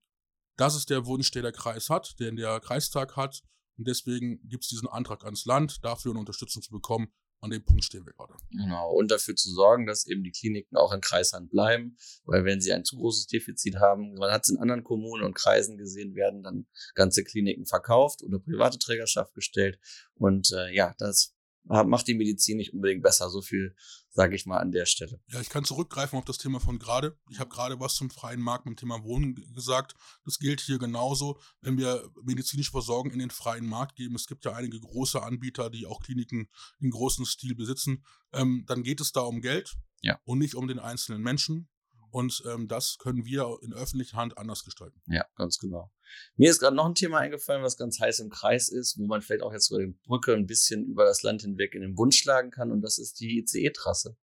das 0.56 0.76
ist 0.76 0.90
der 0.90 1.06
Wunsch, 1.06 1.30
der 1.32 1.42
der 1.42 1.52
Kreis 1.52 1.90
hat, 1.90 2.18
den 2.20 2.36
der 2.36 2.60
Kreistag 2.60 3.16
hat. 3.16 3.42
Und 3.76 3.88
deswegen 3.88 4.40
gibt 4.48 4.64
es 4.64 4.70
diesen 4.70 4.88
Antrag 4.88 5.24
ans 5.24 5.44
Land, 5.44 5.84
dafür 5.84 6.12
eine 6.12 6.20
Unterstützung 6.20 6.62
zu 6.62 6.70
bekommen. 6.70 7.12
An 7.40 7.50
dem 7.50 7.64
Punkt 7.64 7.84
stehen 7.84 8.04
wir 8.06 8.12
gerade. 8.12 8.34
Genau. 8.50 8.92
Und 8.92 9.10
dafür 9.10 9.36
zu 9.36 9.50
sorgen, 9.50 9.86
dass 9.86 10.06
eben 10.06 10.24
die 10.24 10.32
Kliniken 10.32 10.76
auch 10.76 10.92
in 10.92 11.00
Kreishand 11.00 11.50
bleiben. 11.50 11.96
Weil 12.24 12.44
wenn 12.44 12.60
sie 12.60 12.72
ein 12.72 12.84
zu 12.84 12.96
großes 12.96 13.26
Defizit 13.26 13.76
haben, 13.76 14.14
man 14.14 14.32
hat 14.32 14.42
es 14.44 14.50
in 14.50 14.58
anderen 14.58 14.84
Kommunen 14.84 15.22
und 15.22 15.34
Kreisen 15.34 15.76
gesehen, 15.76 16.14
werden 16.14 16.42
dann 16.42 16.66
ganze 16.94 17.24
Kliniken 17.24 17.66
verkauft 17.66 18.22
oder 18.22 18.38
private 18.38 18.78
Trägerschaft 18.78 19.34
gestellt. 19.34 19.78
Und 20.14 20.50
äh, 20.52 20.74
ja, 20.74 20.94
das 20.98 21.34
macht 21.64 22.06
die 22.06 22.14
Medizin 22.14 22.56
nicht 22.56 22.72
unbedingt 22.72 23.02
besser. 23.02 23.28
So 23.28 23.42
viel 23.42 23.74
sage 24.16 24.34
ich 24.34 24.46
mal 24.46 24.58
an 24.58 24.72
der 24.72 24.86
Stelle. 24.86 25.20
Ja, 25.28 25.40
ich 25.40 25.50
kann 25.50 25.64
zurückgreifen 25.64 26.18
auf 26.18 26.24
das 26.24 26.38
Thema 26.38 26.58
von 26.58 26.78
gerade. 26.78 27.18
Ich 27.30 27.38
habe 27.38 27.50
gerade 27.50 27.78
was 27.78 27.94
zum 27.94 28.10
freien 28.10 28.40
Markt 28.40 28.64
mit 28.64 28.72
dem 28.72 28.80
Thema 28.80 29.04
Wohnen 29.04 29.34
gesagt. 29.54 29.94
Das 30.24 30.38
gilt 30.38 30.60
hier 30.62 30.78
genauso, 30.78 31.38
wenn 31.60 31.76
wir 31.76 32.10
medizinische 32.22 32.70
Versorgung 32.70 33.10
in 33.12 33.18
den 33.18 33.30
freien 33.30 33.66
Markt 33.66 33.94
geben. 33.96 34.14
Es 34.14 34.26
gibt 34.26 34.44
ja 34.46 34.52
einige 34.54 34.80
große 34.80 35.22
Anbieter, 35.22 35.68
die 35.70 35.86
auch 35.86 36.00
Kliniken 36.00 36.48
in 36.80 36.90
großem 36.90 37.26
Stil 37.26 37.54
besitzen. 37.54 38.04
Ähm, 38.32 38.64
dann 38.66 38.82
geht 38.82 39.00
es 39.00 39.12
da 39.12 39.20
um 39.20 39.40
Geld 39.42 39.76
Ja. 40.02 40.18
und 40.24 40.38
nicht 40.38 40.54
um 40.54 40.66
den 40.66 40.78
einzelnen 40.78 41.22
Menschen. 41.22 41.68
Und 42.16 42.42
ähm, 42.46 42.66
das 42.66 42.96
können 42.98 43.26
wir 43.26 43.58
in 43.60 43.74
öffentlicher 43.74 44.16
Hand 44.16 44.38
anders 44.38 44.64
gestalten. 44.64 44.98
Ja, 45.06 45.26
ganz 45.34 45.58
genau. 45.58 45.92
Mir 46.36 46.48
ist 46.48 46.60
gerade 46.60 46.74
noch 46.74 46.86
ein 46.86 46.94
Thema 46.94 47.18
eingefallen, 47.18 47.62
was 47.62 47.76
ganz 47.76 48.00
heiß 48.00 48.20
im 48.20 48.30
Kreis 48.30 48.70
ist, 48.70 48.96
wo 48.98 49.06
man 49.06 49.20
vielleicht 49.20 49.42
auch 49.42 49.52
jetzt 49.52 49.70
über 49.70 49.80
die 49.80 49.94
Brücke 50.06 50.32
ein 50.32 50.46
bisschen 50.46 50.86
über 50.86 51.04
das 51.04 51.22
Land 51.22 51.42
hinweg 51.42 51.74
in 51.74 51.82
den 51.82 51.94
Bund 51.94 52.14
schlagen 52.14 52.50
kann, 52.50 52.72
und 52.72 52.80
das 52.80 52.96
ist 52.96 53.20
die 53.20 53.40
ICE-Trasse. 53.40 54.16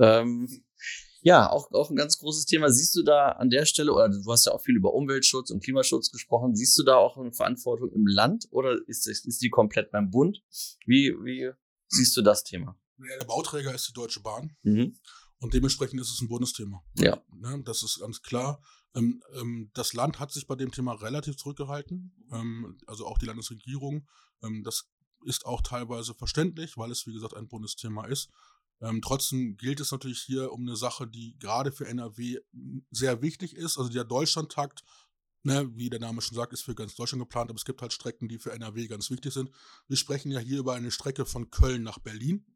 Ähm, 0.00 0.64
Ja, 1.22 1.48
auch, 1.50 1.70
auch 1.70 1.90
ein 1.90 1.96
ganz 1.96 2.18
großes 2.18 2.46
Thema. 2.46 2.68
Siehst 2.70 2.96
du 2.96 3.04
da 3.04 3.28
an 3.28 3.48
der 3.48 3.64
Stelle, 3.64 3.92
oder 3.92 4.08
du 4.08 4.32
hast 4.32 4.46
ja 4.46 4.52
auch 4.52 4.62
viel 4.62 4.74
über 4.74 4.92
Umweltschutz 4.92 5.50
und 5.50 5.62
Klimaschutz 5.62 6.10
gesprochen, 6.10 6.56
siehst 6.56 6.76
du 6.78 6.82
da 6.82 6.96
auch 6.96 7.16
eine 7.16 7.32
Verantwortung 7.32 7.92
im 7.92 8.08
Land 8.08 8.48
oder 8.50 8.76
ist, 8.88 9.06
ist 9.06 9.40
die 9.40 9.50
komplett 9.50 9.92
beim 9.92 10.10
Bund? 10.10 10.42
Wie, 10.84 11.14
wie 11.22 11.52
siehst 11.86 12.16
du 12.16 12.22
das 12.22 12.42
Thema? 12.42 12.76
Der 12.98 13.24
Bauträger 13.26 13.72
ist 13.72 13.86
die 13.88 13.92
Deutsche 13.92 14.20
Bahn 14.20 14.56
Mhm. 14.62 14.96
Und 15.40 15.54
dementsprechend 15.54 16.00
ist 16.00 16.12
es 16.12 16.20
ein 16.20 16.28
Bundesthema. 16.28 16.82
Ja. 16.94 17.20
Ne, 17.32 17.62
das 17.64 17.82
ist 17.82 18.00
ganz 18.00 18.22
klar. 18.22 18.62
Ähm, 18.94 19.22
ähm, 19.34 19.70
das 19.72 19.94
Land 19.94 20.20
hat 20.20 20.32
sich 20.32 20.46
bei 20.46 20.54
dem 20.54 20.70
Thema 20.70 20.92
relativ 20.92 21.36
zurückgehalten, 21.36 22.12
ähm, 22.30 22.78
also 22.86 23.06
auch 23.06 23.18
die 23.18 23.26
Landesregierung. 23.26 24.06
Ähm, 24.42 24.62
das 24.62 24.88
ist 25.24 25.46
auch 25.46 25.62
teilweise 25.62 26.14
verständlich, 26.14 26.76
weil 26.76 26.90
es, 26.90 27.06
wie 27.06 27.12
gesagt, 27.12 27.34
ein 27.34 27.48
Bundesthema 27.48 28.06
ist. 28.06 28.30
Ähm, 28.82 29.00
trotzdem 29.02 29.56
gilt 29.56 29.80
es 29.80 29.92
natürlich 29.92 30.20
hier 30.20 30.52
um 30.52 30.62
eine 30.62 30.76
Sache, 30.76 31.06
die 31.06 31.36
gerade 31.38 31.72
für 31.72 31.86
NRW 31.86 32.38
sehr 32.90 33.22
wichtig 33.22 33.54
ist. 33.54 33.78
Also 33.78 33.90
der 33.90 34.04
Deutschlandtakt, 34.04 34.84
ne, 35.42 35.70
wie 35.74 35.90
der 35.90 36.00
Name 36.00 36.22
schon 36.22 36.36
sagt, 36.36 36.52
ist 36.52 36.62
für 36.62 36.74
ganz 36.74 36.94
Deutschland 36.94 37.22
geplant, 37.22 37.50
aber 37.50 37.58
es 37.58 37.64
gibt 37.64 37.82
halt 37.82 37.92
Strecken, 37.92 38.28
die 38.28 38.38
für 38.38 38.52
NRW 38.52 38.86
ganz 38.88 39.10
wichtig 39.10 39.34
sind. 39.34 39.50
Wir 39.86 39.96
sprechen 39.96 40.30
ja 40.30 40.38
hier 40.38 40.58
über 40.58 40.74
eine 40.74 40.90
Strecke 40.90 41.26
von 41.26 41.50
Köln 41.50 41.82
nach 41.82 41.98
Berlin. 41.98 42.46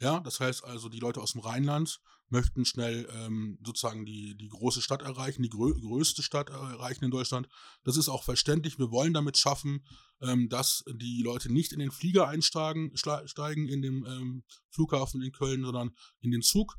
Ja, 0.00 0.20
das 0.20 0.38
heißt 0.38 0.64
also, 0.64 0.88
die 0.88 1.00
Leute 1.00 1.20
aus 1.20 1.32
dem 1.32 1.40
Rheinland 1.40 2.00
möchten 2.28 2.64
schnell 2.64 3.08
ähm, 3.12 3.58
sozusagen 3.64 4.04
die, 4.04 4.36
die 4.36 4.48
große 4.48 4.80
Stadt 4.80 5.02
erreichen, 5.02 5.42
die 5.42 5.48
grö 5.48 5.72
größte 5.74 6.22
Stadt 6.22 6.50
erreichen 6.50 7.04
in 7.04 7.10
Deutschland. 7.10 7.48
Das 7.84 7.96
ist 7.96 8.08
auch 8.08 8.22
verständlich. 8.22 8.78
Wir 8.78 8.90
wollen 8.90 9.12
damit 9.12 9.38
schaffen, 9.38 9.84
ähm, 10.20 10.48
dass 10.48 10.84
die 10.88 11.22
Leute 11.22 11.52
nicht 11.52 11.72
in 11.72 11.80
den 11.80 11.90
Flieger 11.90 12.28
einsteigen, 12.28 12.92
steigen 12.96 13.66
in 13.66 13.82
dem 13.82 14.04
ähm, 14.06 14.44
Flughafen 14.70 15.22
in 15.22 15.32
Köln, 15.32 15.64
sondern 15.64 15.90
in 16.20 16.30
den 16.30 16.42
Zug. 16.42 16.76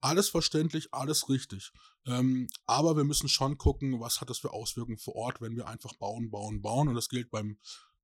Alles 0.00 0.28
verständlich, 0.28 0.88
alles 0.92 1.28
richtig. 1.28 1.72
Ähm, 2.06 2.48
aber 2.66 2.96
wir 2.96 3.04
müssen 3.04 3.28
schon 3.28 3.58
gucken, 3.58 4.00
was 4.00 4.20
hat 4.20 4.30
das 4.30 4.38
für 4.38 4.52
Auswirkungen 4.52 4.98
vor 4.98 5.16
Ort, 5.16 5.40
wenn 5.40 5.56
wir 5.56 5.66
einfach 5.66 5.92
bauen, 5.94 6.30
bauen, 6.30 6.62
bauen. 6.62 6.88
Und 6.88 6.94
das 6.94 7.08
gilt 7.08 7.30
beim 7.30 7.58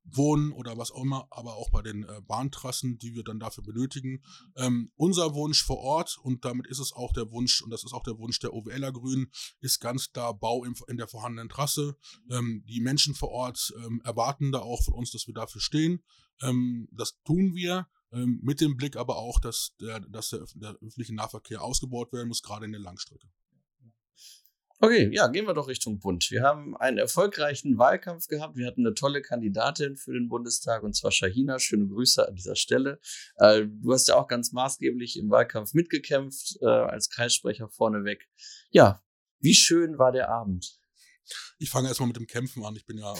Wohnen 0.05 0.53
oder 0.53 0.77
was 0.77 0.91
auch 0.91 1.03
immer, 1.03 1.27
aber 1.31 1.57
auch 1.57 1.71
bei 1.71 1.83
den 1.83 2.05
äh, 2.05 2.21
Bahntrassen, 2.27 2.99
die 2.99 3.15
wir 3.15 3.25
dann 3.25 3.41
dafür 3.41 3.65
benötigen. 3.65 4.23
Ähm, 4.57 4.93
unser 4.97 5.35
Wunsch 5.35 5.63
vor 5.65 5.79
Ort, 5.79 6.19
und 6.23 6.45
damit 6.45 6.67
ist 6.67 6.79
es 6.79 6.93
auch 6.93 7.13
der 7.13 7.31
Wunsch, 7.31 7.63
und 7.63 7.71
das 7.71 7.85
ist 7.85 7.93
auch 7.93 8.03
der 8.03 8.19
Wunsch 8.19 8.39
der 8.39 8.53
OWLer 8.53 8.93
Grünen, 8.93 9.31
ist 9.61 9.81
ganz 9.81 10.13
klar 10.13 10.35
Bau 10.35 10.65
im, 10.65 10.75
in 10.89 10.97
der 10.97 11.09
vorhandenen 11.09 11.49
Trasse. 11.49 11.97
Ähm, 12.31 12.65
die 12.67 12.81
Menschen 12.81 13.15
vor 13.15 13.31
Ort 13.31 13.73
ähm, 13.85 14.01
erwarten 14.05 14.53
da 14.53 14.61
auch 14.61 14.83
von 14.83 14.95
uns, 14.95 15.11
dass 15.11 15.27
wir 15.27 15.35
dafür 15.35 15.61
stehen. 15.61 16.03
Ähm, 16.43 16.89
das 16.93 17.19
tun 17.25 17.55
wir. 17.55 17.89
ähm, 18.13 18.41
Mit 18.43 18.61
dem 18.61 18.77
Blick 18.77 18.97
aber 18.97 19.17
auch, 19.17 19.41
dass 19.41 19.75
der, 19.81 20.01
dass 20.01 20.31
der 20.31 20.77
öffentliche 20.83 21.15
Nahverkehr 21.15 21.63
ausgebaut 21.63 22.13
werden 22.13 22.29
muss, 22.29 22.43
gerade 22.43 22.67
in 22.67 22.73
der 22.73 22.81
Langstrecke. 22.81 23.29
Okay, 24.81 25.09
ja, 25.13 25.29
gehen 25.29 25.47
wir 25.47 25.55
doch 25.55 25.69
Richtung 25.69 26.01
Bund. 26.01 26.31
Wir 26.31 26.43
haben 26.43 26.77
einen 26.77 26.99
erfolgreichen 26.99 27.79
Wahlkampf 27.79 28.27
gehabt. 28.27 28.57
Wir 28.57 28.67
hatten 28.67 28.85
eine 28.85 28.95
tolle 28.95 29.23
Kandidatin 29.23 29.97
für 29.97 30.13
den 30.13 30.29
Bundestag 30.29 30.83
und 30.83 30.95
zwar 30.95 31.13
Shahina. 31.13 31.59
Schöne 31.59 31.87
Grüße 31.87 32.27
an 32.27 32.35
dieser 32.35 32.57
Stelle. 32.57 32.99
Äh, 33.37 33.67
du 33.67 33.93
hast 33.93 34.09
ja 34.09 34.17
auch 34.17 34.27
ganz 34.27 34.53
maßgeblich 34.53 35.19
im 35.19 35.31
Wahlkampf 35.31 35.75
mitgekämpft, 35.75 36.59
äh, 36.61 36.67
als 36.67 37.09
Kreissprecher 37.09 37.69
vorneweg. 37.69 38.29
Ja, 38.71 39.03
wie 39.39 39.55
schön 39.55 39.99
war 39.99 40.11
der 40.11 40.29
Abend? 40.29 40.81
Ich 41.59 41.71
fange 41.71 41.89
erstmal 41.89 42.09
mit 42.09 42.17
dem 42.17 42.27
Kämpfen 42.27 42.65
an. 42.65 42.77
Ich 42.77 42.87
bin 42.87 42.99
ja 42.99 43.15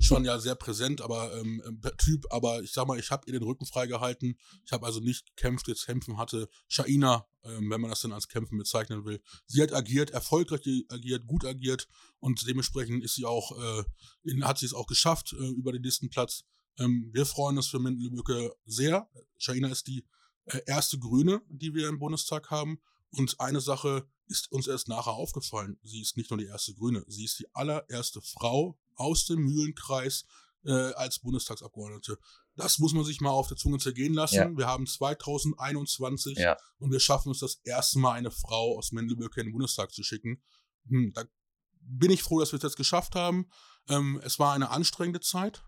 schon 0.00 0.24
ja 0.24 0.38
sehr 0.38 0.54
präsent, 0.54 1.00
aber 1.00 1.36
ähm, 1.38 1.62
ähm, 1.66 1.80
Typ, 1.98 2.26
aber 2.30 2.62
ich 2.62 2.72
sag 2.72 2.86
mal, 2.86 2.98
ich 2.98 3.10
habe 3.10 3.24
ihr 3.26 3.32
den 3.32 3.42
Rücken 3.42 3.66
freigehalten. 3.66 4.38
Ich 4.64 4.72
habe 4.72 4.86
also 4.86 5.00
nicht 5.00 5.26
gekämpft, 5.36 5.68
jetzt 5.68 5.86
kämpfen 5.86 6.18
hatte 6.18 6.48
Shaina, 6.68 7.26
ähm, 7.44 7.70
wenn 7.70 7.80
man 7.80 7.90
das 7.90 8.00
dann 8.00 8.12
als 8.12 8.28
Kämpfen 8.28 8.58
bezeichnen 8.58 9.04
will. 9.04 9.20
Sie 9.46 9.62
hat 9.62 9.72
agiert, 9.72 10.10
erfolgreich 10.10 10.60
agiert, 10.88 11.26
gut 11.26 11.44
agiert 11.44 11.88
und 12.20 12.46
dementsprechend 12.46 13.02
ist 13.02 13.14
sie 13.14 13.24
auch, 13.24 13.58
äh, 13.58 13.84
in, 14.24 14.44
hat 14.44 14.58
sie 14.58 14.66
es 14.66 14.74
auch 14.74 14.86
geschafft 14.86 15.32
äh, 15.32 15.48
über 15.48 15.72
den 15.72 15.82
Listenplatz. 15.82 16.44
Ähm, 16.78 17.10
wir 17.12 17.26
freuen 17.26 17.56
uns 17.56 17.68
für 17.68 17.78
Mindelbücke 17.78 18.54
sehr. 18.64 19.08
Shaina 19.38 19.68
ist 19.68 19.86
die 19.86 20.04
äh, 20.46 20.60
erste 20.66 20.98
Grüne, 20.98 21.42
die 21.48 21.74
wir 21.74 21.88
im 21.88 21.98
Bundestag 21.98 22.50
haben. 22.50 22.80
Und 23.10 23.40
eine 23.40 23.60
Sache 23.60 24.06
ist 24.26 24.52
uns 24.52 24.66
erst 24.66 24.88
nachher 24.88 25.12
aufgefallen. 25.14 25.78
Sie 25.82 26.00
ist 26.00 26.16
nicht 26.16 26.30
nur 26.30 26.38
die 26.38 26.46
erste 26.46 26.74
Grüne, 26.74 27.04
sie 27.08 27.24
ist 27.24 27.38
die 27.38 27.46
allererste 27.54 28.20
Frau 28.20 28.78
aus 28.94 29.24
dem 29.26 29.40
Mühlenkreis 29.40 30.26
äh, 30.64 30.72
als 30.72 31.20
Bundestagsabgeordnete. 31.20 32.18
Das 32.56 32.78
muss 32.78 32.92
man 32.92 33.04
sich 33.04 33.20
mal 33.20 33.30
auf 33.30 33.48
der 33.48 33.56
Zunge 33.56 33.78
zergehen 33.78 34.12
lassen. 34.12 34.34
Ja. 34.34 34.56
Wir 34.56 34.66
haben 34.66 34.86
2021 34.86 36.36
Ja. 36.38 36.56
und 36.78 36.90
wir 36.90 37.00
schaffen 37.00 37.30
es 37.32 37.38
das 37.38 37.60
erste 37.64 37.98
Mal, 37.98 38.12
eine 38.12 38.30
Frau 38.30 38.76
aus 38.76 38.92
Mendelböcke 38.92 39.40
in 39.40 39.46
den 39.46 39.52
Bundestag 39.52 39.92
zu 39.92 40.02
schicken. 40.02 40.42
Hm, 40.88 41.12
da 41.14 41.24
bin 41.80 42.10
ich 42.10 42.22
froh, 42.22 42.40
dass 42.40 42.52
wir 42.52 42.58
es 42.58 42.62
jetzt 42.62 42.76
geschafft 42.76 43.14
haben. 43.14 43.48
Ähm, 43.88 44.20
es 44.24 44.38
war 44.38 44.52
eine 44.52 44.70
anstrengende 44.70 45.20
Zeit. 45.20 45.64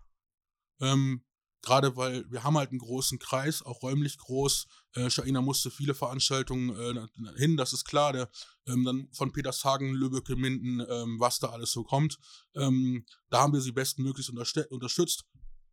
Ähm, 0.79 1.25
Gerade 1.61 1.95
weil 1.95 2.25
wir 2.31 2.43
haben 2.43 2.57
halt 2.57 2.71
einen 2.71 2.79
großen 2.79 3.19
Kreis, 3.19 3.61
auch 3.61 3.83
räumlich 3.83 4.17
groß. 4.17 4.67
Äh, 4.95 5.09
Shaina 5.09 5.41
musste 5.41 5.69
viele 5.69 5.93
Veranstaltungen 5.93 6.69
äh, 6.75 7.37
hin, 7.37 7.57
das 7.57 7.73
ist 7.73 7.85
klar. 7.85 8.13
Der, 8.13 8.29
ähm, 8.67 8.83
dann 8.83 9.07
von 9.11 9.31
Petershagen, 9.31 9.93
Lübbecke, 9.93 10.35
Minden, 10.35 10.79
ähm, 10.89 11.19
was 11.19 11.39
da 11.39 11.49
alles 11.49 11.71
so 11.71 11.83
kommt. 11.83 12.17
Ähm, 12.55 13.05
da 13.29 13.41
haben 13.41 13.53
wir 13.53 13.61
sie 13.61 13.71
bestmöglichst 13.71 14.31
unterstützt. 14.69 15.25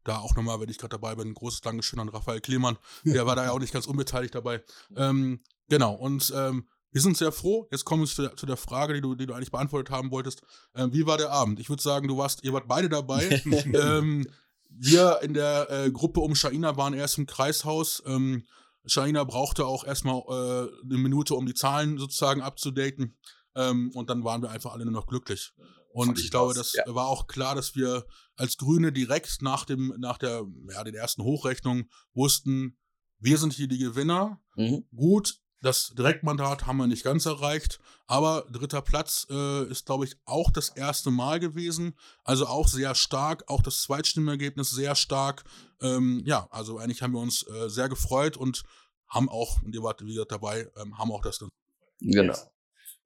Da 0.05 0.19
auch 0.19 0.35
nochmal, 0.37 0.61
wenn 0.61 0.69
ich 0.69 0.79
gerade 0.79 0.93
dabei 0.93 1.15
bin, 1.15 1.29
ein 1.29 1.35
großes 1.35 1.61
Dankeschön 1.61 1.99
an 1.99 2.09
Raphael 2.09 2.41
Klemann. 2.41 2.79
Der 3.05 3.27
war 3.27 3.37
da 3.37 3.45
ja 3.45 3.51
auch 3.51 3.59
nicht 3.59 3.73
ganz 3.73 3.87
unbeteiligt 3.87 4.35
dabei. 4.35 4.63
Ähm, 4.97 5.43
genau, 5.69 5.95
und 5.95 6.33
ähm, 6.35 6.67
wir 6.91 7.03
sind 7.03 7.17
sehr 7.17 7.33
froh. 7.33 7.69
Jetzt 7.71 7.85
kommen 7.85 8.03
wir 8.03 8.07
zu 8.07 8.23
der, 8.23 8.37
zu 8.37 8.47
der 8.47 8.57
Frage, 8.57 8.95
die 8.95 9.01
du, 9.01 9.15
die 9.15 9.27
du 9.27 9.35
eigentlich 9.35 9.51
beantwortet 9.51 9.91
haben 9.91 10.11
wolltest. 10.11 10.43
Ähm, 10.75 10.93
wie 10.93 11.07
war 11.07 11.19
der 11.19 11.31
Abend? 11.31 11.61
Ich 11.61 11.69
würde 11.69 11.83
sagen, 11.83 12.09
du 12.09 12.17
warst, 12.17 12.45
ihr 12.45 12.53
wart 12.53 12.69
beide 12.69 12.89
dabei. 12.89 13.43
ähm, 13.75 14.27
wir 14.69 15.21
in 15.23 15.35
der 15.35 15.71
äh, 15.71 15.91
Gruppe 15.91 16.21
um 16.21 16.35
Shaina 16.35 16.77
waren 16.77 16.95
erst 16.95 17.19
im 17.19 17.27
Kreishaus. 17.27 18.03
Ähm, 18.07 18.45
Shaina 18.87 19.25
brauchte 19.25 19.67
auch 19.67 19.85
erstmal 19.85 20.21
äh, 20.29 20.71
eine 20.85 20.99
Minute, 20.99 21.35
um 21.35 21.47
die 21.47 21.55
Zahlen 21.55 21.99
sozusagen 21.99 22.43
abzudaten. 22.43 23.17
Ähm, 23.55 23.91
und 23.95 24.11
dann 24.11 24.25
waren 24.25 24.43
wir 24.43 24.51
einfach 24.51 24.73
alle 24.73 24.85
nur 24.85 24.95
noch 24.95 25.07
glücklich. 25.07 25.53
Und 25.93 26.19
ich 26.19 26.27
ich 26.27 26.31
glaube, 26.31 26.55
das 26.55 26.75
ja. 26.75 26.83
war 26.95 27.09
auch 27.09 27.27
klar, 27.27 27.55
dass 27.55 27.75
wir 27.75 28.05
als 28.37 28.57
Grüne 28.57 28.93
direkt 28.93 29.43
nach 29.43 29.65
dem, 29.65 29.95
nach 29.99 30.19
der, 30.19 30.45
ja, 30.71 30.85
den 30.85 30.95
ersten 30.95 31.23
Hochrechnungen 31.23 31.91
wussten, 32.15 32.79
wir 33.19 33.39
sind 33.39 33.53
hier 33.53 33.69
die 33.69 33.79
Gewinner. 33.79 34.41
Mhm. 34.55 34.85
Gut, 34.95 35.41
das 35.61 35.93
Direktmandat 35.97 36.67
haben 36.67 36.77
wir 36.77 36.87
nicht 36.87 37.05
ganz 37.05 37.27
erreicht, 37.27 37.81
aber 38.07 38.47
dritter 38.51 38.81
Platz 38.81 39.27
äh, 39.31 39.65
ist, 39.65 39.87
glaube 39.87 40.05
ich, 40.05 40.17
auch 40.25 40.51
das 40.51 40.69
erste 40.69 41.11
Mal 41.11 41.41
gewesen. 41.41 41.95
Also 42.25 42.47
auch 42.47 42.69
sehr 42.69 42.95
stark, 42.95 43.45
auch 43.49 43.63
das 43.63 43.83
Zweitstimmergebnis 43.83 44.71
sehr 44.71 44.95
stark. 44.95 45.45
Ähm, 45.81 46.23
ja, 46.25 46.47
also 46.51 46.79
eigentlich 46.79 47.03
haben 47.03 47.13
wir 47.13 47.21
uns 47.21 47.47
äh, 47.49 47.69
sehr 47.69 47.89
gefreut 47.89 48.37
und 48.37 48.63
haben 49.09 49.29
auch, 49.29 49.63
und 49.63 49.75
ihr 49.75 49.83
wart 49.83 50.03
wie 50.05 50.09
gesagt 50.09 50.33
dabei, 50.33 50.71
ähm, 50.77 50.97
haben 50.99 51.11
auch 51.11 51.23
das 51.23 51.41
Genau. 52.01 52.37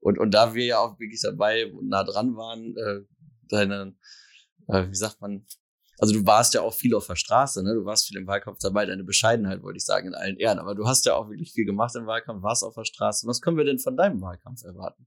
Und, 0.01 0.19
und 0.19 0.33
da 0.33 0.53
wir 0.53 0.65
ja 0.65 0.79
auch 0.81 0.99
wirklich 0.99 1.23
dabei 1.23 1.73
und 1.73 1.89
nah 1.89 2.05
dran 2.05 2.37
waren, 2.37 2.77
äh, 2.77 3.07
deine, 3.49 3.95
äh, 4.67 4.89
wie 4.89 4.95
sagt 4.95 5.21
man, 5.21 5.47
also 6.03 6.15
du 6.15 6.27
warst 6.27 6.53
ja 6.53 6.63
auch 6.63 6.75
viel 6.75 6.97
auf 6.97 7.07
der 7.07 7.15
Straße, 7.15 7.63
ne? 7.63 7.75
Du 7.75 7.85
warst 7.85 8.09
viel 8.09 8.17
im 8.17 8.27
Wahlkampf 8.27 8.59
dabei, 8.59 8.87
deine 8.87 9.05
Bescheidenheit 9.05 9.63
wollte 9.63 9.77
ich 9.77 9.85
sagen 9.85 10.09
in 10.09 10.15
allen 10.17 10.37
Ehren, 10.37 10.59
aber 10.59 10.75
du 10.75 10.85
hast 10.85 11.07
ja 11.07 11.15
auch 11.15 11.29
wirklich 11.29 11.53
viel 11.53 11.65
gemacht 11.65 11.95
im 11.95 12.07
Wahlkampf, 12.07 12.43
warst 12.43 12.65
auf 12.65 12.75
der 12.75 12.85
Straße. 12.85 13.25
Was 13.29 13.41
können 13.41 13.57
wir 13.57 13.65
denn 13.65 13.79
von 13.79 13.97
deinem 13.97 14.21
Wahlkampf 14.21 14.65
erwarten? 14.65 15.07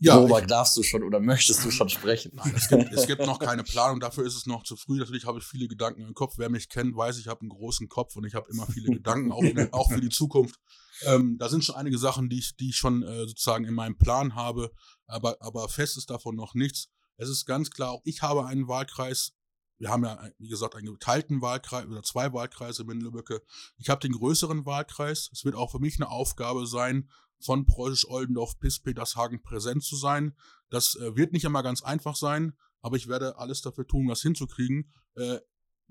Ja, 0.00 0.16
Worüber 0.16 0.42
darfst 0.42 0.76
du 0.76 0.82
schon 0.82 1.04
oder 1.04 1.20
möchtest 1.20 1.64
du 1.64 1.70
schon 1.70 1.88
sprechen? 1.88 2.32
Nein, 2.34 2.54
es 2.56 2.68
gibt, 2.68 2.92
es 2.92 3.06
gibt 3.06 3.24
noch 3.24 3.38
keine 3.38 3.62
Planung, 3.62 4.00
dafür 4.00 4.26
ist 4.26 4.34
es 4.34 4.46
noch 4.46 4.64
zu 4.64 4.74
früh. 4.74 4.98
Natürlich 4.98 5.26
habe 5.26 5.38
ich 5.38 5.44
viele 5.44 5.68
Gedanken 5.68 6.00
im 6.00 6.14
Kopf. 6.14 6.34
Wer 6.36 6.50
mich 6.50 6.68
kennt, 6.68 6.96
weiß, 6.96 7.16
ich 7.18 7.28
habe 7.28 7.42
einen 7.42 7.50
großen 7.50 7.88
Kopf 7.88 8.16
und 8.16 8.24
ich 8.24 8.34
habe 8.34 8.50
immer 8.50 8.66
viele 8.66 8.90
Gedanken, 8.92 9.30
auch, 9.30 9.44
in, 9.44 9.72
auch 9.72 9.92
für 9.92 10.00
die 10.00 10.08
Zukunft. 10.08 10.58
Ähm, 11.02 11.36
da 11.38 11.48
sind 11.48 11.64
schon 11.64 11.76
einige 11.76 11.98
Sachen, 11.98 12.28
die 12.28 12.40
ich, 12.40 12.56
die 12.56 12.70
ich 12.70 12.76
schon 12.76 13.04
äh, 13.04 13.28
sozusagen 13.28 13.64
in 13.64 13.74
meinem 13.74 13.96
Plan 13.96 14.34
habe, 14.34 14.72
aber, 15.06 15.36
aber 15.38 15.68
fest 15.68 15.96
ist 15.98 16.10
davon 16.10 16.34
noch 16.34 16.54
nichts. 16.54 16.88
Es 17.20 17.28
ist 17.28 17.44
ganz 17.44 17.70
klar, 17.70 17.90
auch 17.90 18.00
ich 18.04 18.22
habe 18.22 18.46
einen 18.46 18.66
Wahlkreis. 18.66 19.34
Wir 19.76 19.90
haben 19.90 20.04
ja, 20.04 20.30
wie 20.38 20.48
gesagt, 20.48 20.74
einen 20.74 20.86
geteilten 20.86 21.42
Wahlkreis 21.42 21.86
oder 21.86 22.02
zwei 22.02 22.32
Wahlkreise 22.32 22.82
in 22.82 23.00
Lübbecke. 23.00 23.42
Ich 23.76 23.90
habe 23.90 24.00
den 24.00 24.12
größeren 24.12 24.64
Wahlkreis. 24.64 25.28
Es 25.30 25.44
wird 25.44 25.54
auch 25.54 25.70
für 25.70 25.80
mich 25.80 25.96
eine 25.96 26.08
Aufgabe 26.08 26.66
sein, 26.66 27.10
von 27.38 27.66
Preußisch-Oldendorf 27.66 28.58
bis 28.58 28.80
Petershagen 28.80 29.42
präsent 29.42 29.84
zu 29.84 29.96
sein. 29.96 30.34
Das 30.70 30.94
äh, 30.94 31.14
wird 31.14 31.32
nicht 31.32 31.44
immer 31.44 31.62
ganz 31.62 31.82
einfach 31.82 32.16
sein, 32.16 32.56
aber 32.80 32.96
ich 32.96 33.06
werde 33.06 33.36
alles 33.36 33.60
dafür 33.60 33.86
tun, 33.86 34.08
das 34.08 34.22
hinzukriegen. 34.22 34.90
Äh, 35.14 35.40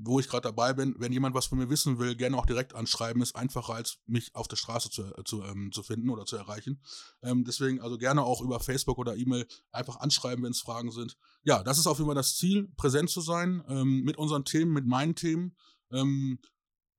wo 0.02 0.20
ich 0.20 0.30
gerade 0.30 0.44
dabei 0.44 0.74
bin, 0.74 0.96
wenn 0.98 1.12
jemand 1.12 1.36
was 1.36 1.48
von 1.48 1.58
mir 1.58 1.70
wissen 1.70 2.00
will, 2.00 2.16
gerne 2.16 2.38
auch 2.38 2.46
direkt 2.46 2.74
anschreiben, 2.74 3.22
ist 3.22 3.36
einfacher 3.36 3.74
als 3.74 4.00
mich 4.06 4.34
auf 4.34 4.48
der 4.48 4.56
Straße 4.56 4.90
zu, 4.90 5.04
äh, 5.04 5.24
zu, 5.26 5.44
ähm, 5.44 5.72
zu 5.74 5.84
finden 5.84 6.10
oder 6.10 6.26
zu 6.26 6.38
erreichen. 6.38 6.82
Ähm, 7.22 7.44
deswegen 7.44 7.82
also 7.82 7.98
gerne 7.98 8.24
auch 8.24 8.42
über 8.42 8.60
Facebook 8.60 8.98
oder 8.98 9.18
E-Mail 9.18 9.46
einfach 9.72 9.98
anschreiben, 9.98 10.44
wenn 10.44 10.52
es 10.52 10.62
Fragen 10.62 10.92
sind. 10.92 11.18
Ja, 11.44 11.64
das 11.64 11.78
ist 11.78 11.88
auf 11.88 11.98
jeden 11.98 12.08
Fall 12.08 12.16
das 12.16 12.38
Ziel, 12.38 12.70
präsent 12.78 13.10
zu 13.10 13.22
sein 13.22 13.64
ähm, 13.68 14.04
mit 14.04 14.18
unseren 14.18 14.46
Themen, 14.46 14.72
mit 14.72 14.86
meinen 14.86 15.16
Themen. 15.16 15.58
Ähm, 15.92 16.40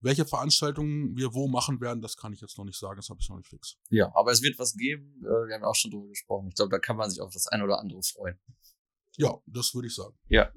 Welche 0.02 0.24
Veranstaltungen 0.24 1.16
wir 1.16 1.32
wo 1.34 1.48
machen 1.48 1.80
werden, 1.80 2.02
das 2.02 2.16
kann 2.16 2.32
ich 2.32 2.40
jetzt 2.40 2.58
noch 2.58 2.64
nicht 2.64 2.78
sagen, 2.78 2.96
das 2.96 3.08
habe 3.08 3.20
ich 3.20 3.28
noch 3.28 3.36
nicht 3.36 3.48
fix. 3.48 3.76
Ja, 3.90 4.10
aber 4.14 4.32
es 4.32 4.42
wird 4.42 4.58
was 4.58 4.74
geben. 4.74 5.22
Äh, 5.22 5.48
wir 5.48 5.54
haben 5.54 5.64
auch 5.64 5.74
schon 5.74 5.90
drüber 5.90 6.08
gesprochen. 6.08 6.48
Ich 6.48 6.54
glaube, 6.54 6.70
da 6.70 6.78
kann 6.78 6.96
man 6.96 7.08
sich 7.08 7.20
auf 7.20 7.32
das 7.32 7.46
eine 7.46 7.64
oder 7.64 7.78
andere 7.78 8.02
freuen. 8.02 8.38
Ja, 9.16 9.38
das 9.46 9.74
würde 9.74 9.88
ich 9.88 9.94
sagen. 9.94 10.18
Ja. 10.28 10.50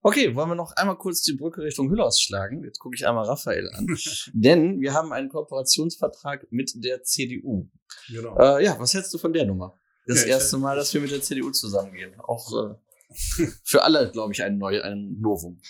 Okay, 0.00 0.34
wollen 0.36 0.48
wir 0.48 0.54
noch 0.54 0.72
einmal 0.76 0.96
kurz 0.96 1.22
die 1.22 1.34
Brücke 1.34 1.62
Richtung 1.62 1.90
Hüllhaus 1.90 2.20
schlagen? 2.20 2.62
Jetzt 2.62 2.78
gucke 2.78 2.94
ich 2.94 3.06
einmal 3.06 3.24
Raphael 3.24 3.68
an. 3.74 3.86
Denn 4.32 4.80
wir 4.80 4.94
haben 4.94 5.12
einen 5.12 5.28
Kooperationsvertrag 5.28 6.46
mit 6.50 6.72
der 6.84 7.02
CDU. 7.02 7.68
Genau. 8.08 8.38
Äh, 8.38 8.64
ja, 8.64 8.78
was 8.78 8.94
hältst 8.94 9.12
du 9.12 9.18
von 9.18 9.32
der 9.32 9.44
Nummer? 9.44 9.76
Das 10.06 10.22
Ja, 10.22 10.28
erste 10.30 10.56
Mal, 10.58 10.76
dass 10.76 10.94
wir 10.94 11.00
mit 11.00 11.10
der 11.10 11.20
CDU 11.20 11.50
zusammengehen. 11.50 12.18
Auch 12.20 12.52
äh, 12.52 12.74
für 13.64 13.82
alle, 13.82 14.10
glaube 14.12 14.32
ich, 14.32 14.42
ein, 14.42 14.58
neu, 14.58 14.80
ein 14.80 15.16
Novum. 15.18 15.60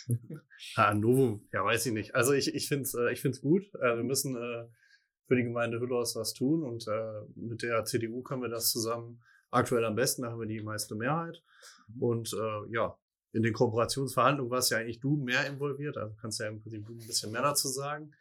Ah, 0.77 0.93
Novum, 0.93 1.49
ja, 1.53 1.65
weiß 1.65 1.87
ich 1.87 1.93
nicht. 1.93 2.15
Also 2.15 2.33
ich, 2.33 2.55
ich 2.55 2.69
finde 2.69 2.83
es 2.83 2.95
äh, 2.95 3.13
ich 3.13 3.21
find's 3.21 3.41
gut. 3.41 3.63
Äh, 3.77 3.97
wir 3.97 4.05
müssen 4.05 4.37
äh, 4.37 4.69
für 5.27 5.37
die 5.37 5.45
Gemeinde 5.45 5.81
Hüllos 5.81 6.17
was 6.17 6.33
tun 6.33 6.63
und 6.63 6.87
mit 7.35 7.63
der 7.63 7.85
CDU 7.85 8.23
können 8.23 8.41
wir 8.41 8.49
das 8.49 8.71
zusammen 8.71 9.21
aktuell 9.51 9.85
am 9.85 9.95
besten, 9.95 10.23
da 10.23 10.31
haben 10.31 10.41
wir 10.41 10.47
die 10.47 10.63
meiste 10.63 10.95
Mehrheit. 10.95 11.43
Und 11.99 12.33
äh, 12.33 12.73
ja, 12.73 12.97
in 13.33 13.43
den 13.43 13.53
Kooperationsverhandlungen 13.53 14.51
warst 14.51 14.71
ja 14.71 14.79
eigentlich 14.79 15.01
du 15.01 15.17
mehr 15.17 15.47
involviert, 15.47 15.97
also 15.97 16.15
kannst 16.21 16.41
ja 16.41 16.49
im 16.49 16.61
Prinzip 16.61 16.87
du 16.87 16.95
ein 16.95 17.07
bisschen 17.07 17.33
mehr 17.33 17.43
dazu 17.43 17.69
sagen. 17.69 18.13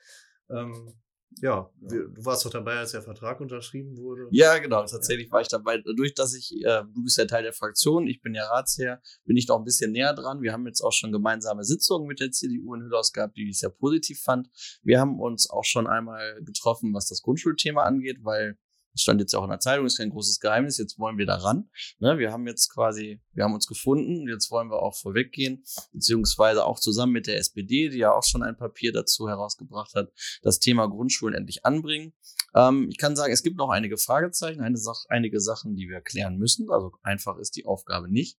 Ähm, 0.49 0.93
ja, 1.41 1.69
wir, 1.81 2.07
du 2.07 2.25
warst 2.25 2.45
doch 2.45 2.49
dabei, 2.49 2.77
als 2.77 2.93
der 2.93 3.01
Vertrag 3.01 3.39
unterschrieben 3.41 3.97
wurde. 3.97 4.27
Ja, 4.31 4.57
genau. 4.57 4.85
Tatsächlich 4.85 5.31
war 5.31 5.41
ich 5.41 5.47
dabei. 5.47 5.77
Dadurch, 5.77 6.13
dass 6.15 6.33
ich, 6.33 6.51
äh, 6.63 6.83
du 6.93 7.03
bist 7.03 7.17
ja 7.17 7.25
Teil 7.25 7.43
der 7.43 7.53
Fraktion, 7.53 8.07
ich 8.07 8.21
bin 8.21 8.33
ja 8.33 8.45
Ratsherr, 8.45 9.01
bin 9.25 9.37
ich 9.37 9.47
noch 9.47 9.57
ein 9.57 9.63
bisschen 9.63 9.91
näher 9.91 10.13
dran. 10.13 10.41
Wir 10.41 10.53
haben 10.53 10.65
jetzt 10.65 10.81
auch 10.81 10.93
schon 10.93 11.11
gemeinsame 11.11 11.63
Sitzungen 11.63 12.07
mit 12.07 12.19
der 12.19 12.31
CDU 12.31 12.73
in 12.73 12.83
Hüllhaus 12.83 13.11
gehabt, 13.11 13.37
die 13.37 13.49
ich 13.49 13.59
sehr 13.59 13.69
positiv 13.69 14.21
fand. 14.21 14.49
Wir 14.81 14.99
haben 14.99 15.19
uns 15.19 15.49
auch 15.49 15.65
schon 15.65 15.85
einmal 15.85 16.41
getroffen, 16.43 16.93
was 16.93 17.07
das 17.07 17.21
Grundschulthema 17.21 17.83
angeht, 17.83 18.19
weil 18.23 18.57
stand 19.01 19.19
jetzt 19.21 19.33
ja 19.33 19.39
auch 19.39 19.43
in 19.43 19.49
der 19.49 19.59
Zeitung, 19.59 19.85
ist 19.85 19.97
kein 19.97 20.09
großes 20.09 20.39
Geheimnis, 20.39 20.77
jetzt 20.77 20.99
wollen 20.99 21.17
wir 21.17 21.25
da 21.25 21.35
ran. 21.35 21.69
Ne, 21.99 22.17
wir 22.17 22.31
haben 22.31 22.47
jetzt 22.47 22.73
quasi, 22.73 23.21
wir 23.33 23.43
haben 23.43 23.53
uns 23.53 23.67
gefunden, 23.67 24.21
und 24.21 24.29
jetzt 24.29 24.51
wollen 24.51 24.69
wir 24.69 24.81
auch 24.81 24.95
vorweggehen, 24.95 25.63
beziehungsweise 25.93 26.65
auch 26.65 26.79
zusammen 26.79 27.13
mit 27.13 27.27
der 27.27 27.37
SPD, 27.37 27.89
die 27.89 27.97
ja 27.97 28.13
auch 28.13 28.23
schon 28.23 28.43
ein 28.43 28.57
Papier 28.57 28.91
dazu 28.91 29.27
herausgebracht 29.27 29.93
hat, 29.95 30.11
das 30.41 30.59
Thema 30.59 30.87
Grundschulen 30.87 31.35
endlich 31.35 31.65
anbringen. 31.65 32.13
Ähm, 32.55 32.87
ich 32.89 32.97
kann 32.97 33.15
sagen, 33.15 33.33
es 33.33 33.43
gibt 33.43 33.57
noch 33.57 33.69
einige 33.69 33.97
Fragezeichen, 33.97 34.61
eine 34.61 34.77
Sach 34.77 35.05
einige 35.09 35.39
Sachen, 35.39 35.75
die 35.75 35.89
wir 35.89 36.01
klären 36.01 36.37
müssen. 36.37 36.69
Also 36.69 36.91
einfach 37.03 37.37
ist 37.37 37.55
die 37.55 37.65
Aufgabe 37.65 38.09
nicht. 38.09 38.37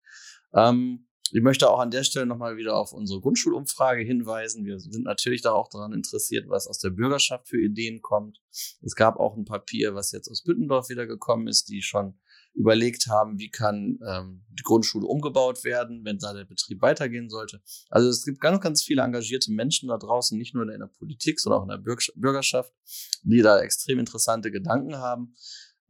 Ähm, 0.54 1.07
ich 1.32 1.42
möchte 1.42 1.70
auch 1.70 1.78
an 1.78 1.90
der 1.90 2.04
Stelle 2.04 2.26
nochmal 2.26 2.56
wieder 2.56 2.76
auf 2.76 2.92
unsere 2.92 3.20
Grundschulumfrage 3.20 4.02
hinweisen. 4.02 4.64
Wir 4.64 4.78
sind 4.78 5.04
natürlich 5.04 5.42
da 5.42 5.52
auch 5.52 5.68
daran 5.68 5.92
interessiert, 5.92 6.48
was 6.48 6.66
aus 6.66 6.78
der 6.78 6.90
Bürgerschaft 6.90 7.48
für 7.48 7.60
Ideen 7.60 8.00
kommt. 8.02 8.40
Es 8.82 8.94
gab 8.94 9.16
auch 9.18 9.36
ein 9.36 9.44
Papier, 9.44 9.94
was 9.94 10.12
jetzt 10.12 10.28
aus 10.28 10.42
Büttendorf 10.42 10.88
wieder 10.88 11.06
gekommen 11.06 11.46
ist, 11.48 11.68
die 11.68 11.82
schon 11.82 12.18
überlegt 12.54 13.06
haben, 13.06 13.38
wie 13.38 13.50
kann 13.50 13.98
ähm, 14.04 14.44
die 14.50 14.64
Grundschule 14.64 15.06
umgebaut 15.06 15.62
werden, 15.62 16.04
wenn 16.04 16.18
da 16.18 16.32
der 16.32 16.44
Betrieb 16.44 16.82
weitergehen 16.82 17.28
sollte. 17.28 17.62
Also 17.88 18.08
es 18.08 18.24
gibt 18.24 18.40
ganz, 18.40 18.60
ganz 18.60 18.82
viele 18.82 19.02
engagierte 19.02 19.52
Menschen 19.52 19.88
da 19.88 19.96
draußen, 19.96 20.36
nicht 20.36 20.54
nur 20.54 20.68
in 20.68 20.80
der 20.80 20.90
Politik, 20.98 21.38
sondern 21.38 21.60
auch 21.60 21.64
in 21.64 21.68
der 21.68 21.78
Bürg- 21.78 22.12
Bürgerschaft, 22.16 22.72
die 23.22 23.42
da 23.42 23.60
extrem 23.60 24.00
interessante 24.00 24.50
Gedanken 24.50 24.96
haben. 24.96 25.36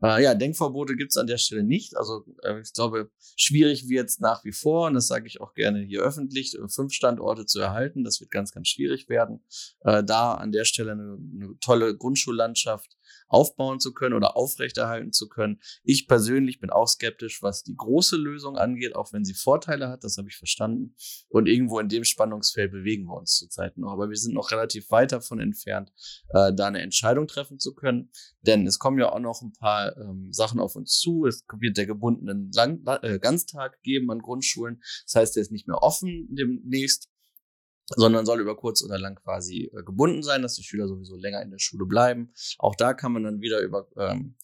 Äh, 0.03 0.23
ja, 0.23 0.35
Denkverbote 0.35 0.97
gibt's 0.97 1.17
an 1.17 1.27
der 1.27 1.39
Stelle 1.39 1.65
nicht. 1.65 1.97
Also 1.97 2.25
äh, 2.43 2.61
ich 2.61 2.73
glaube, 2.73 3.11
schwierig 3.37 3.89
wird 3.89 4.09
es 4.09 4.21
nach 4.21 4.45
wie 4.45 4.53
vor, 4.53 4.87
und 4.87 4.95
das 4.95 5.07
sage 5.07 5.27
ich 5.27 5.41
auch 5.41 5.55
gerne 5.55 5.81
hier 5.81 6.03
öffentlich, 6.03 6.55
äh, 6.55 6.69
fünf 6.69 6.93
Standorte 6.93 7.47
zu 7.47 7.61
erhalten. 7.61 8.05
Das 8.05 8.21
wird 8.21 8.31
ganz, 8.31 8.53
ganz 8.53 8.69
schwierig 8.69 9.09
werden, 9.09 9.41
äh, 9.81 10.05
da 10.05 10.35
an 10.35 10.53
der 10.53 10.65
Stelle 10.65 10.93
eine, 10.93 11.19
eine 11.35 11.59
tolle 11.61 11.97
Grundschullandschaft 11.97 12.98
aufbauen 13.29 13.81
zu 13.81 13.93
können 13.93 14.15
oder 14.15 14.37
aufrechterhalten 14.37 15.13
zu 15.13 15.29
können. 15.29 15.61
Ich 15.85 16.09
persönlich 16.09 16.61
bin 16.61 16.71
auch 16.71 16.89
skeptisch, 16.89 17.43
was 17.43 17.63
die 17.63 17.77
große 17.77 18.17
Lösung 18.17 18.57
angeht, 18.57 18.97
auch 18.97 19.13
wenn 19.13 19.25
sie 19.25 19.35
Vorteile 19.35 19.89
hat, 19.89 20.05
das 20.05 20.17
habe 20.17 20.29
ich 20.29 20.37
verstanden. 20.37 20.95
Und 21.29 21.47
irgendwo 21.47 21.79
in 21.79 21.89
dem 21.89 22.05
Spannungsfeld 22.05 22.73
bewegen 22.73 23.05
wir 23.05 23.17
uns 23.17 23.37
zurzeit 23.37 23.77
noch. 23.77 23.93
Aber 23.93 24.09
wir 24.09 24.17
sind 24.17 24.35
noch 24.35 24.51
relativ 24.51 24.91
weit 24.91 25.13
davon 25.13 25.41
entfernt, 25.41 25.93
äh, 26.31 26.53
da 26.55 26.67
eine 26.67 26.81
Entscheidung 26.81 27.27
treffen 27.27 27.59
zu 27.59 27.75
können. 27.75 28.11
Denn 28.43 28.67
es 28.67 28.79
kommen 28.79 28.99
ja 28.99 29.13
auch 29.13 29.21
noch 29.21 29.43
ein 29.43 29.53
paar 29.53 29.97
ähm, 29.97 30.33
Sachen 30.33 30.61
auf 30.61 30.77
uns 30.77 30.99
zu. 30.99 31.27
Es 31.27 31.45
wird 31.59 31.77
der 31.77 31.87
gebundenen 31.87 32.51
Lang 32.53 32.83
äh, 33.03 33.19
Ganztag 33.19 33.81
geben 33.83 34.11
an 34.11 34.21
Grundschulen. 34.21 34.81
Das 35.05 35.15
heißt, 35.17 35.37
der 35.37 35.43
ist 35.43 35.53
nicht 35.53 35.69
mehr 35.69 35.83
offen 35.83 36.29
demnächst 36.31 37.09
sondern 37.97 38.27
soll 38.27 38.41
über 38.41 38.57
kurz 38.57 38.83
oder 38.83 38.99
lang 38.99 39.17
quasi 39.17 39.71
äh, 39.73 39.83
gebunden 39.83 40.23
sein, 40.23 40.43
dass 40.43 40.55
die 40.55 40.63
Schüler 40.63 40.89
sowieso 40.89 41.17
länger 41.17 41.43
in 41.43 41.51
der 41.51 41.59
Schule 41.59 41.87
bleiben. 41.87 42.33
Auch 42.59 42.75
da 42.75 42.95
kann 42.95 43.13
man 43.13 43.25
dann 43.25 43.41
wieder 43.41 43.61
über 43.61 43.89
ähm, 43.97 44.35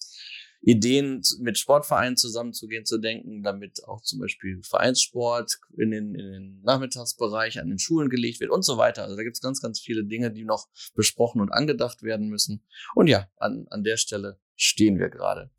Ideen 0.66 1.20
mit 1.40 1.58
Sportvereinen 1.58 2.16
zusammenzugehen, 2.16 2.86
zu 2.86 2.98
denken, 2.98 3.42
damit 3.42 3.84
auch 3.86 4.00
zum 4.00 4.20
Beispiel 4.20 4.62
Vereinssport 4.62 5.58
in 5.76 5.90
den, 5.90 6.14
in 6.14 6.32
den 6.32 6.62
Nachmittagsbereich 6.62 7.60
an 7.60 7.68
den 7.68 7.78
Schulen 7.78 8.08
gelegt 8.08 8.40
wird 8.40 8.50
und 8.50 8.64
so 8.64 8.78
weiter. 8.78 9.02
Also 9.02 9.16
da 9.16 9.22
gibt 9.22 9.36
es 9.36 9.42
ganz, 9.42 9.60
ganz 9.60 9.78
viele 9.78 10.04
Dinge, 10.04 10.32
die 10.32 10.44
noch 10.44 10.68
besprochen 10.94 11.42
und 11.42 11.52
angedacht 11.52 12.02
werden 12.02 12.28
müssen. 12.28 12.64
Und 12.94 13.08
ja, 13.08 13.28
an, 13.36 13.66
an 13.68 13.84
der 13.84 13.98
Stelle 13.98 14.38
stehen 14.56 14.98
wir 14.98 15.10
gerade. 15.10 15.50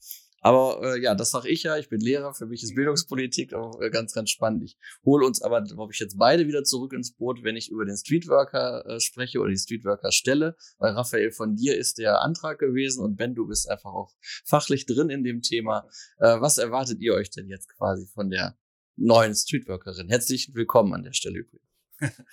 Aber 0.46 0.80
äh, 0.84 1.02
ja, 1.02 1.16
das 1.16 1.32
sage 1.32 1.50
ich 1.50 1.64
ja. 1.64 1.76
Ich 1.76 1.90
bin 1.90 2.00
Lehrer. 2.00 2.36
Für 2.36 2.46
mich 2.46 2.62
ist 2.62 2.76
Bildungspolitik 2.76 3.56
auch 3.56 3.82
äh, 3.82 3.90
ganz, 3.90 4.14
ganz 4.14 4.30
spannend. 4.30 4.62
Ich 4.62 4.78
hole 5.04 5.26
uns 5.26 5.42
aber, 5.42 5.64
glaube 5.64 5.92
ich, 5.92 6.00
jetzt 6.00 6.20
beide 6.20 6.46
wieder 6.46 6.64
zurück 6.64 6.94
ins 6.94 7.14
Boot, 7.16 7.42
wenn 7.42 7.56
ich 7.56 7.72
über 7.72 7.84
den 7.84 7.98
Streetworker 7.98 8.86
äh, 8.86 9.00
spreche 9.00 9.40
oder 9.40 9.50
die 9.50 9.58
Streetworker-Stelle. 9.58 10.56
Weil 10.78 10.94
Raphael, 10.94 11.32
von 11.32 11.56
dir 11.56 11.76
ist 11.76 11.98
der 11.98 12.22
Antrag 12.22 12.60
gewesen 12.60 13.04
und 13.04 13.16
Ben, 13.16 13.34
du 13.34 13.48
bist 13.48 13.68
einfach 13.68 13.92
auch 13.92 14.14
fachlich 14.46 14.86
drin 14.86 15.10
in 15.10 15.24
dem 15.24 15.42
Thema. 15.42 15.90
Äh, 16.20 16.40
was 16.40 16.60
erwartet 16.60 17.02
ihr 17.02 17.16
euch 17.16 17.32
denn 17.32 17.48
jetzt 17.50 17.68
quasi 17.76 18.06
von 18.06 18.30
der 18.30 18.56
neuen 18.98 19.34
Streetworkerin? 19.34 20.10
Herzlich 20.10 20.52
willkommen 20.54 20.94
an 20.94 21.02
der 21.02 21.14
Stelle 21.14 21.40
übrigens. 21.40 21.66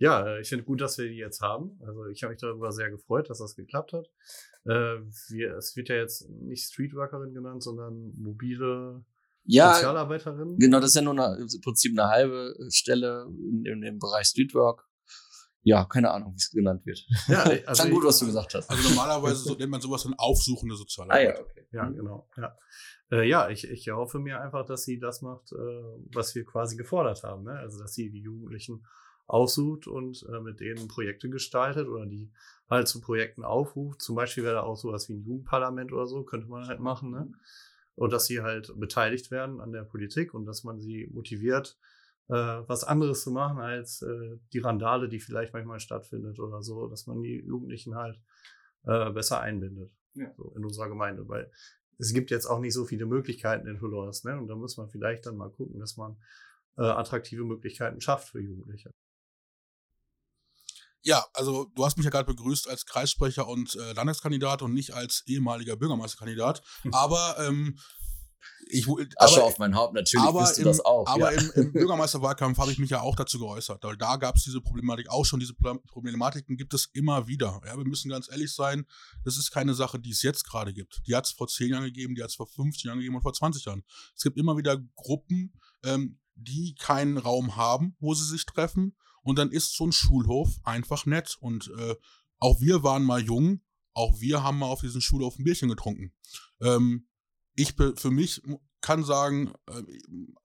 Ja, 0.00 0.26
äh, 0.26 0.40
ich 0.40 0.48
finde 0.48 0.64
gut, 0.64 0.80
dass 0.80 0.96
wir 0.98 1.08
die 1.08 1.16
jetzt 1.16 1.42
haben. 1.42 1.78
Also 1.86 2.06
ich 2.06 2.22
habe 2.22 2.32
mich 2.32 2.40
darüber 2.40 2.72
sehr 2.72 2.90
gefreut, 2.90 3.28
dass 3.28 3.38
das 3.38 3.54
geklappt 3.54 3.92
hat. 3.92 4.06
Äh, 4.64 5.00
wir, 5.28 5.56
es 5.56 5.76
wird 5.76 5.90
ja 5.90 5.96
jetzt 5.96 6.28
nicht 6.30 6.64
Streetworkerin 6.64 7.34
genannt, 7.34 7.62
sondern 7.62 8.12
mobile 8.16 9.04
Ja, 9.44 9.74
Sozialarbeiterin. 9.74 10.56
genau, 10.58 10.80
das 10.80 10.90
ist 10.90 10.96
ja 10.96 11.02
nur 11.02 11.12
eine, 11.12 11.36
im 11.36 11.60
Prinzip 11.60 11.92
eine 11.98 12.08
halbe 12.08 12.54
Stelle 12.70 13.26
in, 13.28 13.64
in 13.66 13.80
dem 13.82 13.98
Bereich 13.98 14.26
Streetwork. 14.26 14.88
Ja, 15.62 15.84
keine 15.84 16.10
Ahnung, 16.10 16.32
wie 16.32 16.38
es 16.38 16.50
genannt 16.50 16.86
wird. 16.86 17.04
Ja, 17.28 17.42
also 17.66 17.82
Fand 17.82 17.94
gut, 17.94 18.04
was 18.04 18.18
du 18.18 18.26
gesagt 18.26 18.54
hast. 18.54 18.70
Also 18.70 18.88
normalerweise 18.88 19.36
so, 19.36 19.54
nennt 19.54 19.70
man 19.70 19.82
sowas 19.82 20.04
dann 20.04 20.14
aufsuchende 20.14 20.74
Ah 20.74 20.78
Sozialarbeit. 20.78 21.36
ja, 21.36 21.40
okay. 21.40 21.66
Ja, 21.72 21.88
genau. 21.90 22.26
Ja, 22.38 22.56
äh, 23.12 23.28
ja 23.28 23.50
ich, 23.50 23.68
ich 23.68 23.90
hoffe 23.90 24.18
mir 24.18 24.40
einfach, 24.40 24.64
dass 24.64 24.84
sie 24.84 24.98
das 24.98 25.20
macht, 25.20 25.52
äh, 25.52 25.56
was 26.14 26.34
wir 26.34 26.46
quasi 26.46 26.76
gefordert 26.76 27.22
haben. 27.22 27.44
Ne? 27.44 27.52
Also, 27.52 27.78
dass 27.78 27.92
sie 27.92 28.10
die 28.10 28.22
Jugendlichen 28.22 28.82
aussucht 29.30 29.86
und 29.86 30.26
äh, 30.28 30.40
mit 30.40 30.60
denen 30.60 30.88
Projekte 30.88 31.30
gestaltet 31.30 31.88
oder 31.88 32.06
die 32.06 32.30
halt 32.68 32.88
zu 32.88 33.00
Projekten 33.00 33.44
aufruft. 33.44 34.02
Zum 34.02 34.16
Beispiel 34.16 34.44
wäre 34.44 34.56
da 34.56 34.62
auch 34.62 34.76
sowas 34.76 35.08
wie 35.08 35.14
ein 35.14 35.24
Jugendparlament 35.24 35.92
oder 35.92 36.06
so, 36.06 36.24
könnte 36.24 36.48
man 36.48 36.66
halt 36.66 36.80
machen. 36.80 37.10
Ne? 37.10 37.32
Und 37.94 38.12
dass 38.12 38.26
sie 38.26 38.42
halt 38.42 38.72
beteiligt 38.78 39.30
werden 39.30 39.60
an 39.60 39.72
der 39.72 39.84
Politik 39.84 40.34
und 40.34 40.46
dass 40.46 40.64
man 40.64 40.80
sie 40.80 41.08
motiviert, 41.12 41.78
äh, 42.28 42.34
was 42.34 42.84
anderes 42.84 43.22
zu 43.22 43.30
machen 43.30 43.58
als 43.58 44.02
äh, 44.02 44.38
die 44.52 44.58
Randale, 44.58 45.08
die 45.08 45.20
vielleicht 45.20 45.52
manchmal 45.52 45.80
stattfindet 45.80 46.38
oder 46.40 46.62
so, 46.62 46.88
dass 46.88 47.06
man 47.06 47.22
die 47.22 47.40
Jugendlichen 47.44 47.94
halt 47.94 48.20
äh, 48.84 49.10
besser 49.10 49.40
einbindet 49.40 49.92
Ja. 50.14 50.32
so 50.36 50.52
in 50.56 50.64
unserer 50.64 50.88
Gemeinde, 50.88 51.28
weil 51.28 51.50
es 51.98 52.14
gibt 52.14 52.30
jetzt 52.30 52.46
auch 52.46 52.60
nicht 52.60 52.72
so 52.72 52.84
viele 52.84 53.06
Möglichkeiten 53.06 53.66
in 53.66 53.80
Hüllhorst, 53.80 54.24
ne? 54.24 54.38
Und 54.38 54.48
da 54.48 54.54
muss 54.54 54.78
man 54.78 54.88
vielleicht 54.88 55.26
dann 55.26 55.36
mal 55.36 55.50
gucken, 55.50 55.78
dass 55.78 55.98
man 55.98 56.16
äh, 56.78 56.82
attraktive 56.82 57.44
Möglichkeiten 57.44 58.00
schafft 58.00 58.30
für 58.30 58.40
Jugendliche. 58.40 58.90
Ja, 61.02 61.24
also 61.32 61.70
du 61.74 61.84
hast 61.84 61.96
mich 61.96 62.04
ja 62.04 62.10
gerade 62.10 62.26
begrüßt 62.26 62.68
als 62.68 62.84
Kreissprecher 62.84 63.48
und 63.48 63.74
äh, 63.74 63.92
Landeskandidat 63.92 64.62
und 64.62 64.74
nicht 64.74 64.92
als 64.92 65.22
ehemaliger 65.26 65.76
Bürgermeisterkandidat. 65.76 66.62
Aber 66.92 67.36
ähm, 67.38 67.78
ich 68.68 68.86
Asche 69.16 69.36
aber, 69.36 69.44
auf 69.44 69.58
mein 69.58 69.74
Haupt, 69.74 69.94
natürlich 69.94 70.26
aber 70.26 70.40
bist 70.40 70.56
du 70.56 70.62
im, 70.62 70.68
das 70.68 70.80
auch. 70.80 71.06
aber 71.06 71.32
ja. 71.32 71.40
im, 71.40 71.50
im 71.54 71.72
Bürgermeisterwahlkampf 71.72 72.58
habe 72.58 72.70
ich 72.70 72.78
mich 72.78 72.90
ja 72.90 73.00
auch 73.00 73.16
dazu 73.16 73.38
geäußert. 73.38 73.82
Weil 73.82 73.96
da 73.96 74.16
gab 74.16 74.36
es 74.36 74.44
diese 74.44 74.60
Problematik 74.60 75.08
auch 75.10 75.24
schon. 75.24 75.40
Diese 75.40 75.54
Pro- 75.54 75.78
Problematiken 75.88 76.56
gibt 76.56 76.74
es 76.74 76.88
immer 76.92 77.26
wieder. 77.26 77.60
Ja, 77.66 77.76
wir 77.76 77.84
müssen 77.84 78.08
ganz 78.10 78.30
ehrlich 78.30 78.54
sein, 78.54 78.86
das 79.24 79.36
ist 79.36 79.50
keine 79.50 79.74
Sache, 79.74 79.98
die 79.98 80.10
es 80.10 80.22
jetzt 80.22 80.44
gerade 80.44 80.72
gibt. 80.72 81.02
Die 81.06 81.14
hat 81.14 81.26
es 81.26 81.32
vor 81.32 81.48
zehn 81.48 81.70
Jahren 81.70 81.84
gegeben, 81.84 82.14
die 82.14 82.22
hat 82.22 82.30
es 82.30 82.36
vor 82.36 82.46
15 82.46 82.88
Jahren 82.88 82.98
gegeben 82.98 83.16
und 83.16 83.22
vor 83.22 83.32
20 83.32 83.64
Jahren. 83.64 83.84
Es 84.14 84.22
gibt 84.22 84.38
immer 84.38 84.56
wieder 84.56 84.78
Gruppen, 84.96 85.52
ähm, 85.84 86.18
die 86.34 86.74
keinen 86.74 87.18
Raum 87.18 87.56
haben, 87.56 87.96
wo 87.98 88.14
sie 88.14 88.24
sich 88.24 88.46
treffen. 88.46 88.96
Und 89.22 89.38
dann 89.38 89.50
ist 89.50 89.76
so 89.76 89.86
ein 89.86 89.92
Schulhof 89.92 90.48
einfach 90.64 91.06
nett. 91.06 91.36
Und 91.40 91.70
äh, 91.78 91.96
auch 92.38 92.60
wir 92.60 92.82
waren 92.82 93.04
mal 93.04 93.20
jung. 93.20 93.60
Auch 93.92 94.20
wir 94.20 94.42
haben 94.42 94.58
mal 94.58 94.66
auf 94.66 94.80
diesem 94.80 95.00
Schulhof 95.00 95.38
ein 95.38 95.44
Bierchen 95.44 95.68
getrunken. 95.68 96.12
Ähm, 96.60 97.08
ich 97.54 97.74
für 97.74 98.10
mich 98.10 98.42
kann 98.80 99.04
sagen, 99.04 99.52
äh, 99.68 99.82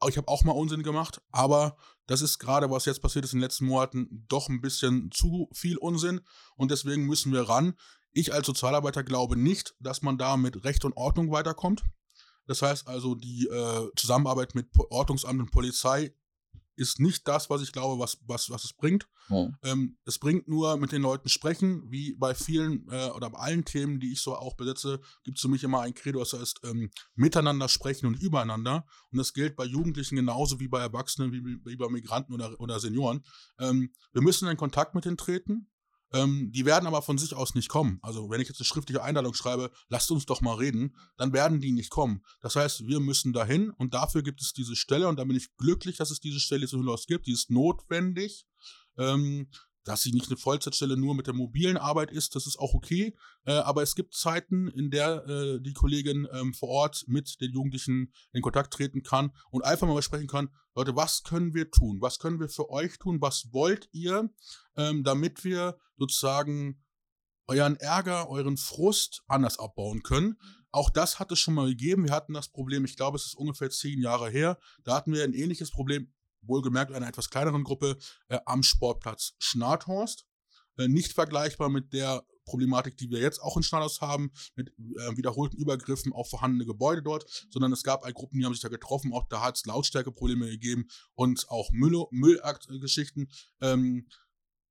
ich 0.08 0.18
habe 0.18 0.28
auch 0.28 0.44
mal 0.44 0.52
Unsinn 0.52 0.84
gemacht, 0.84 1.22
aber 1.32 1.78
das 2.08 2.22
ist 2.22 2.40
gerade, 2.40 2.70
was 2.70 2.86
jetzt 2.86 3.02
passiert 3.02 3.26
ist 3.26 3.34
in 3.34 3.40
den 3.40 3.44
letzten 3.44 3.66
Monaten, 3.66 4.26
doch 4.28 4.50
ein 4.50 4.62
bisschen 4.62 5.10
zu 5.12 5.50
viel 5.54 5.78
Unsinn 5.78 6.22
und 6.56 6.72
deswegen 6.72 7.06
müssen 7.06 7.32
wir 7.32 7.44
ran. 7.44 7.76
Ich 8.12 8.34
als 8.34 8.48
Sozialarbeiter 8.48 9.04
glaube 9.04 9.36
nicht, 9.36 9.76
dass 9.80 10.02
man 10.02 10.18
da 10.18 10.38
mit 10.38 10.64
Recht 10.64 10.86
und 10.86 10.96
Ordnung 10.96 11.32
weiterkommt. 11.32 11.84
Das 12.48 12.62
heißt 12.62 12.88
also, 12.88 13.16
die 13.16 13.48
äh, 13.48 13.90
Zusammenarbeit 13.96 14.56
mit 14.56 14.68
Ordnungsamt 14.90 15.40
und 15.40 15.52
Polizei 15.52 16.14
ist 16.76 17.00
nicht 17.00 17.28
das, 17.28 17.50
was 17.50 17.62
ich 17.62 17.72
glaube, 17.72 18.02
was, 18.02 18.18
was, 18.26 18.50
was 18.50 18.64
es 18.64 18.74
bringt. 18.74 19.08
Hm. 19.28 19.56
Ähm, 19.64 19.98
es 20.06 20.20
bringt 20.20 20.48
nur 20.48 20.78
mit 20.78 20.92
den 20.92 21.02
Leuten 21.02 21.30
sprechen, 21.30 21.84
wie 21.90 22.16
bei 22.16 22.36
vielen 22.36 22.88
äh, 22.90 23.10
oder 23.10 23.30
bei 23.30 23.40
allen 23.40 23.66
Themen, 23.66 24.00
die 24.00 24.12
ich 24.12 24.22
so 24.22 24.36
auch 24.36 24.56
besetze, 24.56 25.00
gibt 25.24 25.38
es 25.38 25.42
für 25.42 25.48
mich 25.48 25.64
immer 25.64 25.82
ein 25.82 25.94
Credo, 25.94 26.20
das 26.20 26.34
heißt 26.34 26.62
ähm, 26.64 26.92
miteinander 27.16 27.70
sprechen 27.70 28.08
und 28.08 28.22
übereinander. 28.22 28.86
Und 29.12 29.18
das 29.18 29.34
gilt 29.34 29.56
bei 29.56 29.66
Jugendlichen 29.66 30.16
genauso 30.16 30.60
wie 30.60 30.68
bei 30.68 30.82
Erwachsenen, 30.82 31.32
wie, 31.32 31.44
wie 31.44 31.76
bei 31.76 31.90
Migranten 31.90 32.34
oder, 32.34 32.60
oder 32.60 32.80
Senioren. 32.80 33.24
Ähm, 33.60 33.92
wir 34.14 34.22
müssen 34.22 34.48
in 34.48 34.58
Kontakt 34.58 34.96
mit 34.96 35.06
ihnen 35.06 35.18
treten. 35.18 35.70
Ähm, 36.14 36.52
die 36.52 36.66
werden 36.66 36.88
aber 36.88 37.02
von 37.02 37.18
sich 37.18 37.34
aus 37.34 37.56
nicht 37.56 37.70
kommen. 37.70 38.00
Also 38.02 38.30
wenn 38.30 38.42
ich 38.42 38.48
jetzt 38.48 38.60
eine 38.60 38.66
schriftliche 38.66 39.04
Einladung 39.04 39.34
schreibe, 39.34 39.72
lasst 39.90 40.12
uns 40.12 40.26
doch 40.26 40.42
mal 40.42 40.56
reden, 40.56 40.96
dann 41.18 41.34
werden 41.34 41.60
die 41.62 41.72
nicht 41.72 41.90
kommen. 41.90 42.24
Das 42.42 42.56
heißt, 42.56 42.88
wir 42.88 43.00
müssen 43.00 43.34
dahin 43.34 43.72
und 43.72 43.94
dafür 43.94 44.24
gibt 44.24 44.42
es 44.42 44.54
diese 44.54 44.76
Stelle 44.76 45.08
und 45.08 45.18
da 45.18 45.24
bin 45.24 45.36
ich 45.36 45.56
glücklich, 45.58 45.98
dass 45.98 46.12
es 46.12 46.20
diese 46.20 46.40
Stelle 46.40 46.68
so 46.68 46.78
hinaus 46.78 47.08
gibt. 47.08 47.28
Die 47.28 47.34
ist 47.34 47.50
notwendig. 47.50 48.46
Ähm, 48.98 49.50
dass 49.86 50.02
sie 50.02 50.12
nicht 50.12 50.28
eine 50.28 50.38
Vollzeitstelle 50.38 50.98
nur 50.98 51.16
mit 51.16 51.28
der 51.28 51.34
mobilen 51.34 51.78
Arbeit 51.78 52.12
ist, 52.12 52.36
das 52.36 52.48
ist 52.48 52.58
auch 52.58 52.74
okay. 52.74 53.16
Äh, 53.46 53.54
aber 53.54 53.84
es 53.84 53.96
gibt 53.96 54.16
Zeiten, 54.16 54.68
in 54.68 54.92
der 54.92 55.26
äh, 55.28 55.62
die 55.62 55.74
Kollegin 55.74 56.28
ähm, 56.34 56.54
vor 56.54 56.70
Ort 56.70 57.06
mit 57.08 57.40
den 57.40 57.54
Jugendlichen 57.54 58.12
in 58.34 58.42
Kontakt 58.42 58.74
treten 58.74 59.04
kann 59.04 59.32
und 59.52 59.64
einfach 59.64 59.88
mal 59.88 60.02
sprechen 60.02 60.28
kann, 60.28 60.50
Leute, 60.74 60.96
was 60.96 61.24
können 61.24 61.54
wir 61.54 61.72
tun? 61.72 62.02
Was 62.02 62.20
können 62.20 62.40
wir 62.40 62.50
für 62.50 62.70
euch 62.70 62.98
tun? 62.98 63.22
Was 63.22 63.54
wollt 63.54 63.88
ihr, 63.94 64.30
ähm, 64.76 65.04
damit 65.04 65.44
wir 65.44 65.78
sozusagen 65.98 66.84
euren 67.48 67.78
Ärger, 67.78 68.28
euren 68.30 68.58
Frust 68.58 69.24
anders 69.28 69.60
abbauen 69.60 70.04
können? 70.04 70.38
Auch 70.72 70.90
das 70.90 71.20
hat 71.20 71.32
es 71.32 71.40
schon 71.40 71.54
mal 71.54 71.70
gegeben. 71.70 72.04
Wir 72.04 72.12
hatten 72.12 72.34
das 72.34 72.50
Problem, 72.50 72.84
ich 72.84 72.98
glaube, 72.98 73.16
es 73.16 73.28
ist 73.28 73.38
ungefähr 73.38 73.70
zehn 73.70 74.02
Jahre 74.02 74.30
her. 74.30 74.60
Da 74.84 74.96
hatten 74.96 75.14
wir 75.14 75.24
ein 75.24 75.34
ähnliches 75.34 75.72
Problem 75.72 76.12
wohlgemerkt 76.48 76.92
einer 76.92 77.08
etwas 77.08 77.30
kleineren 77.30 77.64
Gruppe, 77.64 77.98
äh, 78.28 78.40
am 78.46 78.64
Sportplatz 78.64 79.34
Schnathorst. 79.40 80.26
Äh, 80.78 80.88
nicht 80.88 81.14
vergleichbar 81.14 81.70
mit 81.70 81.94
der 81.94 82.26
Problematik, 82.46 82.98
die 82.98 83.10
wir 83.10 83.20
jetzt 83.20 83.42
auch 83.42 83.58
in 83.58 83.64
Schnathorst 83.64 84.02
haben, 84.02 84.32
mit 84.56 84.70
äh, 84.70 85.18
wiederholten 85.18 85.58
Übergriffen 85.58 86.14
auf 86.14 86.30
vorhandene 86.30 86.66
Gebäude 86.66 87.02
dort, 87.02 87.48
sondern 87.50 87.72
es 87.72 87.84
gab 87.84 88.02
Gruppen, 88.14 88.40
die 88.40 88.46
haben 88.46 88.54
sich 88.54 88.62
da 88.62 88.70
getroffen, 88.70 89.14
auch 89.14 89.28
da 89.30 89.42
hat 89.42 89.58
es 89.58 89.66
Lautstärkeprobleme 89.66 90.48
gegeben 90.48 90.88
und 91.16 91.50
auch 91.50 91.72
Müll, 91.72 92.06
Müllgeschichten. 92.12 93.30
Ähm, 93.62 94.08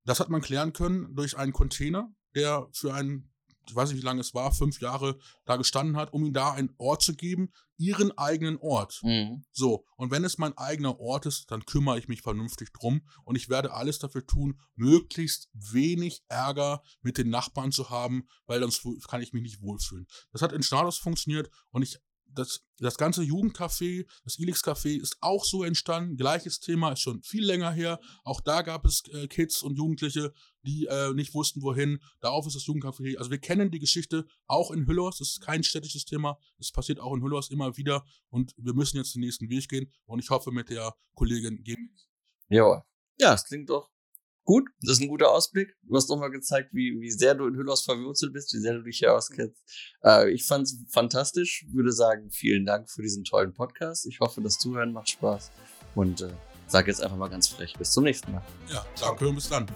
das 0.05 0.21
hat 0.21 0.29
man 0.29 0.43
klären 0.43 0.73
können 0.73 1.15
durch 1.17 1.37
einen 1.37 1.53
Container, 1.53 2.15
der 2.35 2.69
für 2.73 2.95
einen 2.95 3.34
ich 3.69 3.75
weiß 3.75 3.91
nicht, 3.91 4.01
wie 4.01 4.05
lange 4.05 4.21
es 4.21 4.35
war, 4.35 4.53
fünf 4.53 4.81
Jahre 4.81 5.19
da 5.45 5.57
gestanden 5.57 5.97
hat, 5.97 6.13
um 6.13 6.25
ihm 6.25 6.33
da 6.33 6.53
einen 6.53 6.75
Ort 6.79 7.03
zu 7.03 7.15
geben, 7.15 7.51
ihren 7.77 8.17
eigenen 8.17 8.57
Ort. 8.59 9.01
Mhm. 9.03 9.45
So, 9.53 9.85
und 9.97 10.11
wenn 10.11 10.25
es 10.25 10.39
mein 10.39 10.57
eigener 10.57 11.01
Ort 11.01 11.27
ist, 11.27 11.51
dann 11.51 11.65
kümmere 11.65 11.99
ich 11.99 12.09
mich 12.09 12.23
vernünftig 12.23 12.73
drum 12.73 13.03
und 13.25 13.37
ich 13.37 13.49
werde 13.49 13.73
alles 13.73 13.99
dafür 13.99 14.27
tun, 14.27 14.61
möglichst 14.75 15.49
wenig 15.53 16.23
Ärger 16.29 16.83
mit 17.03 17.19
den 17.19 17.31
Nachbarn 17.31 17.73
zu 17.73 17.91
haben, 17.91 18.29
weil 18.47 18.61
sonst 18.61 19.09
kann 19.09 19.23
ich 19.23 19.33
mich 19.33 19.43
nicht 19.43 19.61
wohlfühlen. 19.61 20.07
Das 20.33 20.43
hat 20.43 20.53
in 20.53 20.63
Stados 20.63 20.99
funktioniert 20.99 21.51
und 21.71 21.83
ich 21.83 21.99
das, 22.35 22.63
das 22.79 22.97
ganze 22.97 23.23
Jugendcafé, 23.23 24.07
das 24.25 24.39
Elix 24.39 24.65
Café 24.65 25.01
ist 25.01 25.17
auch 25.21 25.45
so 25.45 25.65
entstanden. 25.65 26.17
Gleiches 26.17 26.61
Thema, 26.61 26.93
ist 26.93 27.01
schon 27.01 27.23
viel 27.23 27.45
länger 27.45 27.71
her. 27.71 28.01
Auch 28.25 28.41
da 28.41 28.63
gab 28.63 28.85
es 28.85 29.03
äh, 29.13 29.29
Kids 29.29 29.63
und 29.63 29.77
Jugendliche, 29.77 30.33
die 30.65 30.87
äh, 30.87 31.13
nicht 31.15 31.35
wussten, 31.35 31.63
wohin. 31.63 32.01
Darauf 32.21 32.47
ist 32.47 32.57
das 32.57 32.65
Jugendcafé. 32.65 33.17
Also 33.19 33.31
wir 33.31 33.39
kennen 33.39 33.71
die 33.71 33.79
Geschichte 33.79 34.27
auch 34.47 34.71
in 34.71 34.87
Hüllers. 34.87 35.19
Das 35.19 35.29
ist 35.29 35.41
kein 35.41 35.63
städtisches 35.63 36.05
Thema. 36.05 36.39
Es 36.59 36.73
passiert 36.73 37.01
auch 37.01 37.15
in 37.15 37.23
Hüllers 37.23 37.51
immer 37.51 37.77
wieder. 37.77 38.05
Und 38.31 38.55
wir 38.57 38.75
müssen 38.75 38.97
jetzt 38.97 39.15
den 39.15 39.21
nächsten 39.21 39.49
Weg 39.49 39.69
gehen. 39.69 39.91
Und 40.07 40.19
ich 40.19 40.31
hoffe, 40.31 40.51
mit 40.51 40.71
der 40.71 40.95
Kollegin 41.15 41.63
gehen. 41.63 41.97
Ja, 42.49 42.85
ja, 43.19 43.35
es 43.35 43.45
klingt 43.45 43.71
doch 43.71 43.91
gut. 44.45 44.69
Das 44.81 44.93
ist 44.93 45.03
ein 45.03 45.09
guter 45.09 45.31
Ausblick. 45.31 45.75
Du 45.83 45.97
hast 45.97 46.09
nochmal 46.09 46.31
gezeigt, 46.31 46.71
wie, 46.73 47.01
wie 47.01 47.11
sehr 47.11 47.35
du 47.35 47.47
in 47.47 47.57
Hüllers 47.57 47.83
verwurzelt 47.83 48.33
bist, 48.33 48.53
wie 48.55 48.59
sehr 48.59 48.75
du 48.75 48.83
dich 48.83 48.99
hier 48.99 49.15
auskennst. 49.15 49.61
Äh, 50.05 50.31
ich 50.31 50.45
fand's 50.45 50.79
fantastisch. 50.91 51.67
Würde 51.71 51.93
sagen, 51.93 52.31
vielen 52.31 52.65
Dank 52.65 52.91
für 52.91 53.03
diesen 53.03 53.25
tollen 53.25 53.53
Podcast. 53.53 54.07
Ich 54.07 54.21
hoffe, 54.21 54.41
das 54.41 54.59
Zuhören 54.59 54.93
macht 54.93 55.11
Spaß. 55.11 55.51
Und 55.95 56.23
äh, 56.23 56.31
sage 56.67 56.91
jetzt 56.91 57.03
einfach 57.03 57.17
mal 57.17 57.29
ganz 57.29 57.49
frech, 57.49 57.75
bis 57.79 57.93
zum 57.93 58.05
nächsten 58.05 58.33
Mal. 58.33 58.43
Ja, 58.73 58.85
danke 59.01 59.29
und 59.29 59.37
bis 59.37 59.49
dann. 59.49 59.67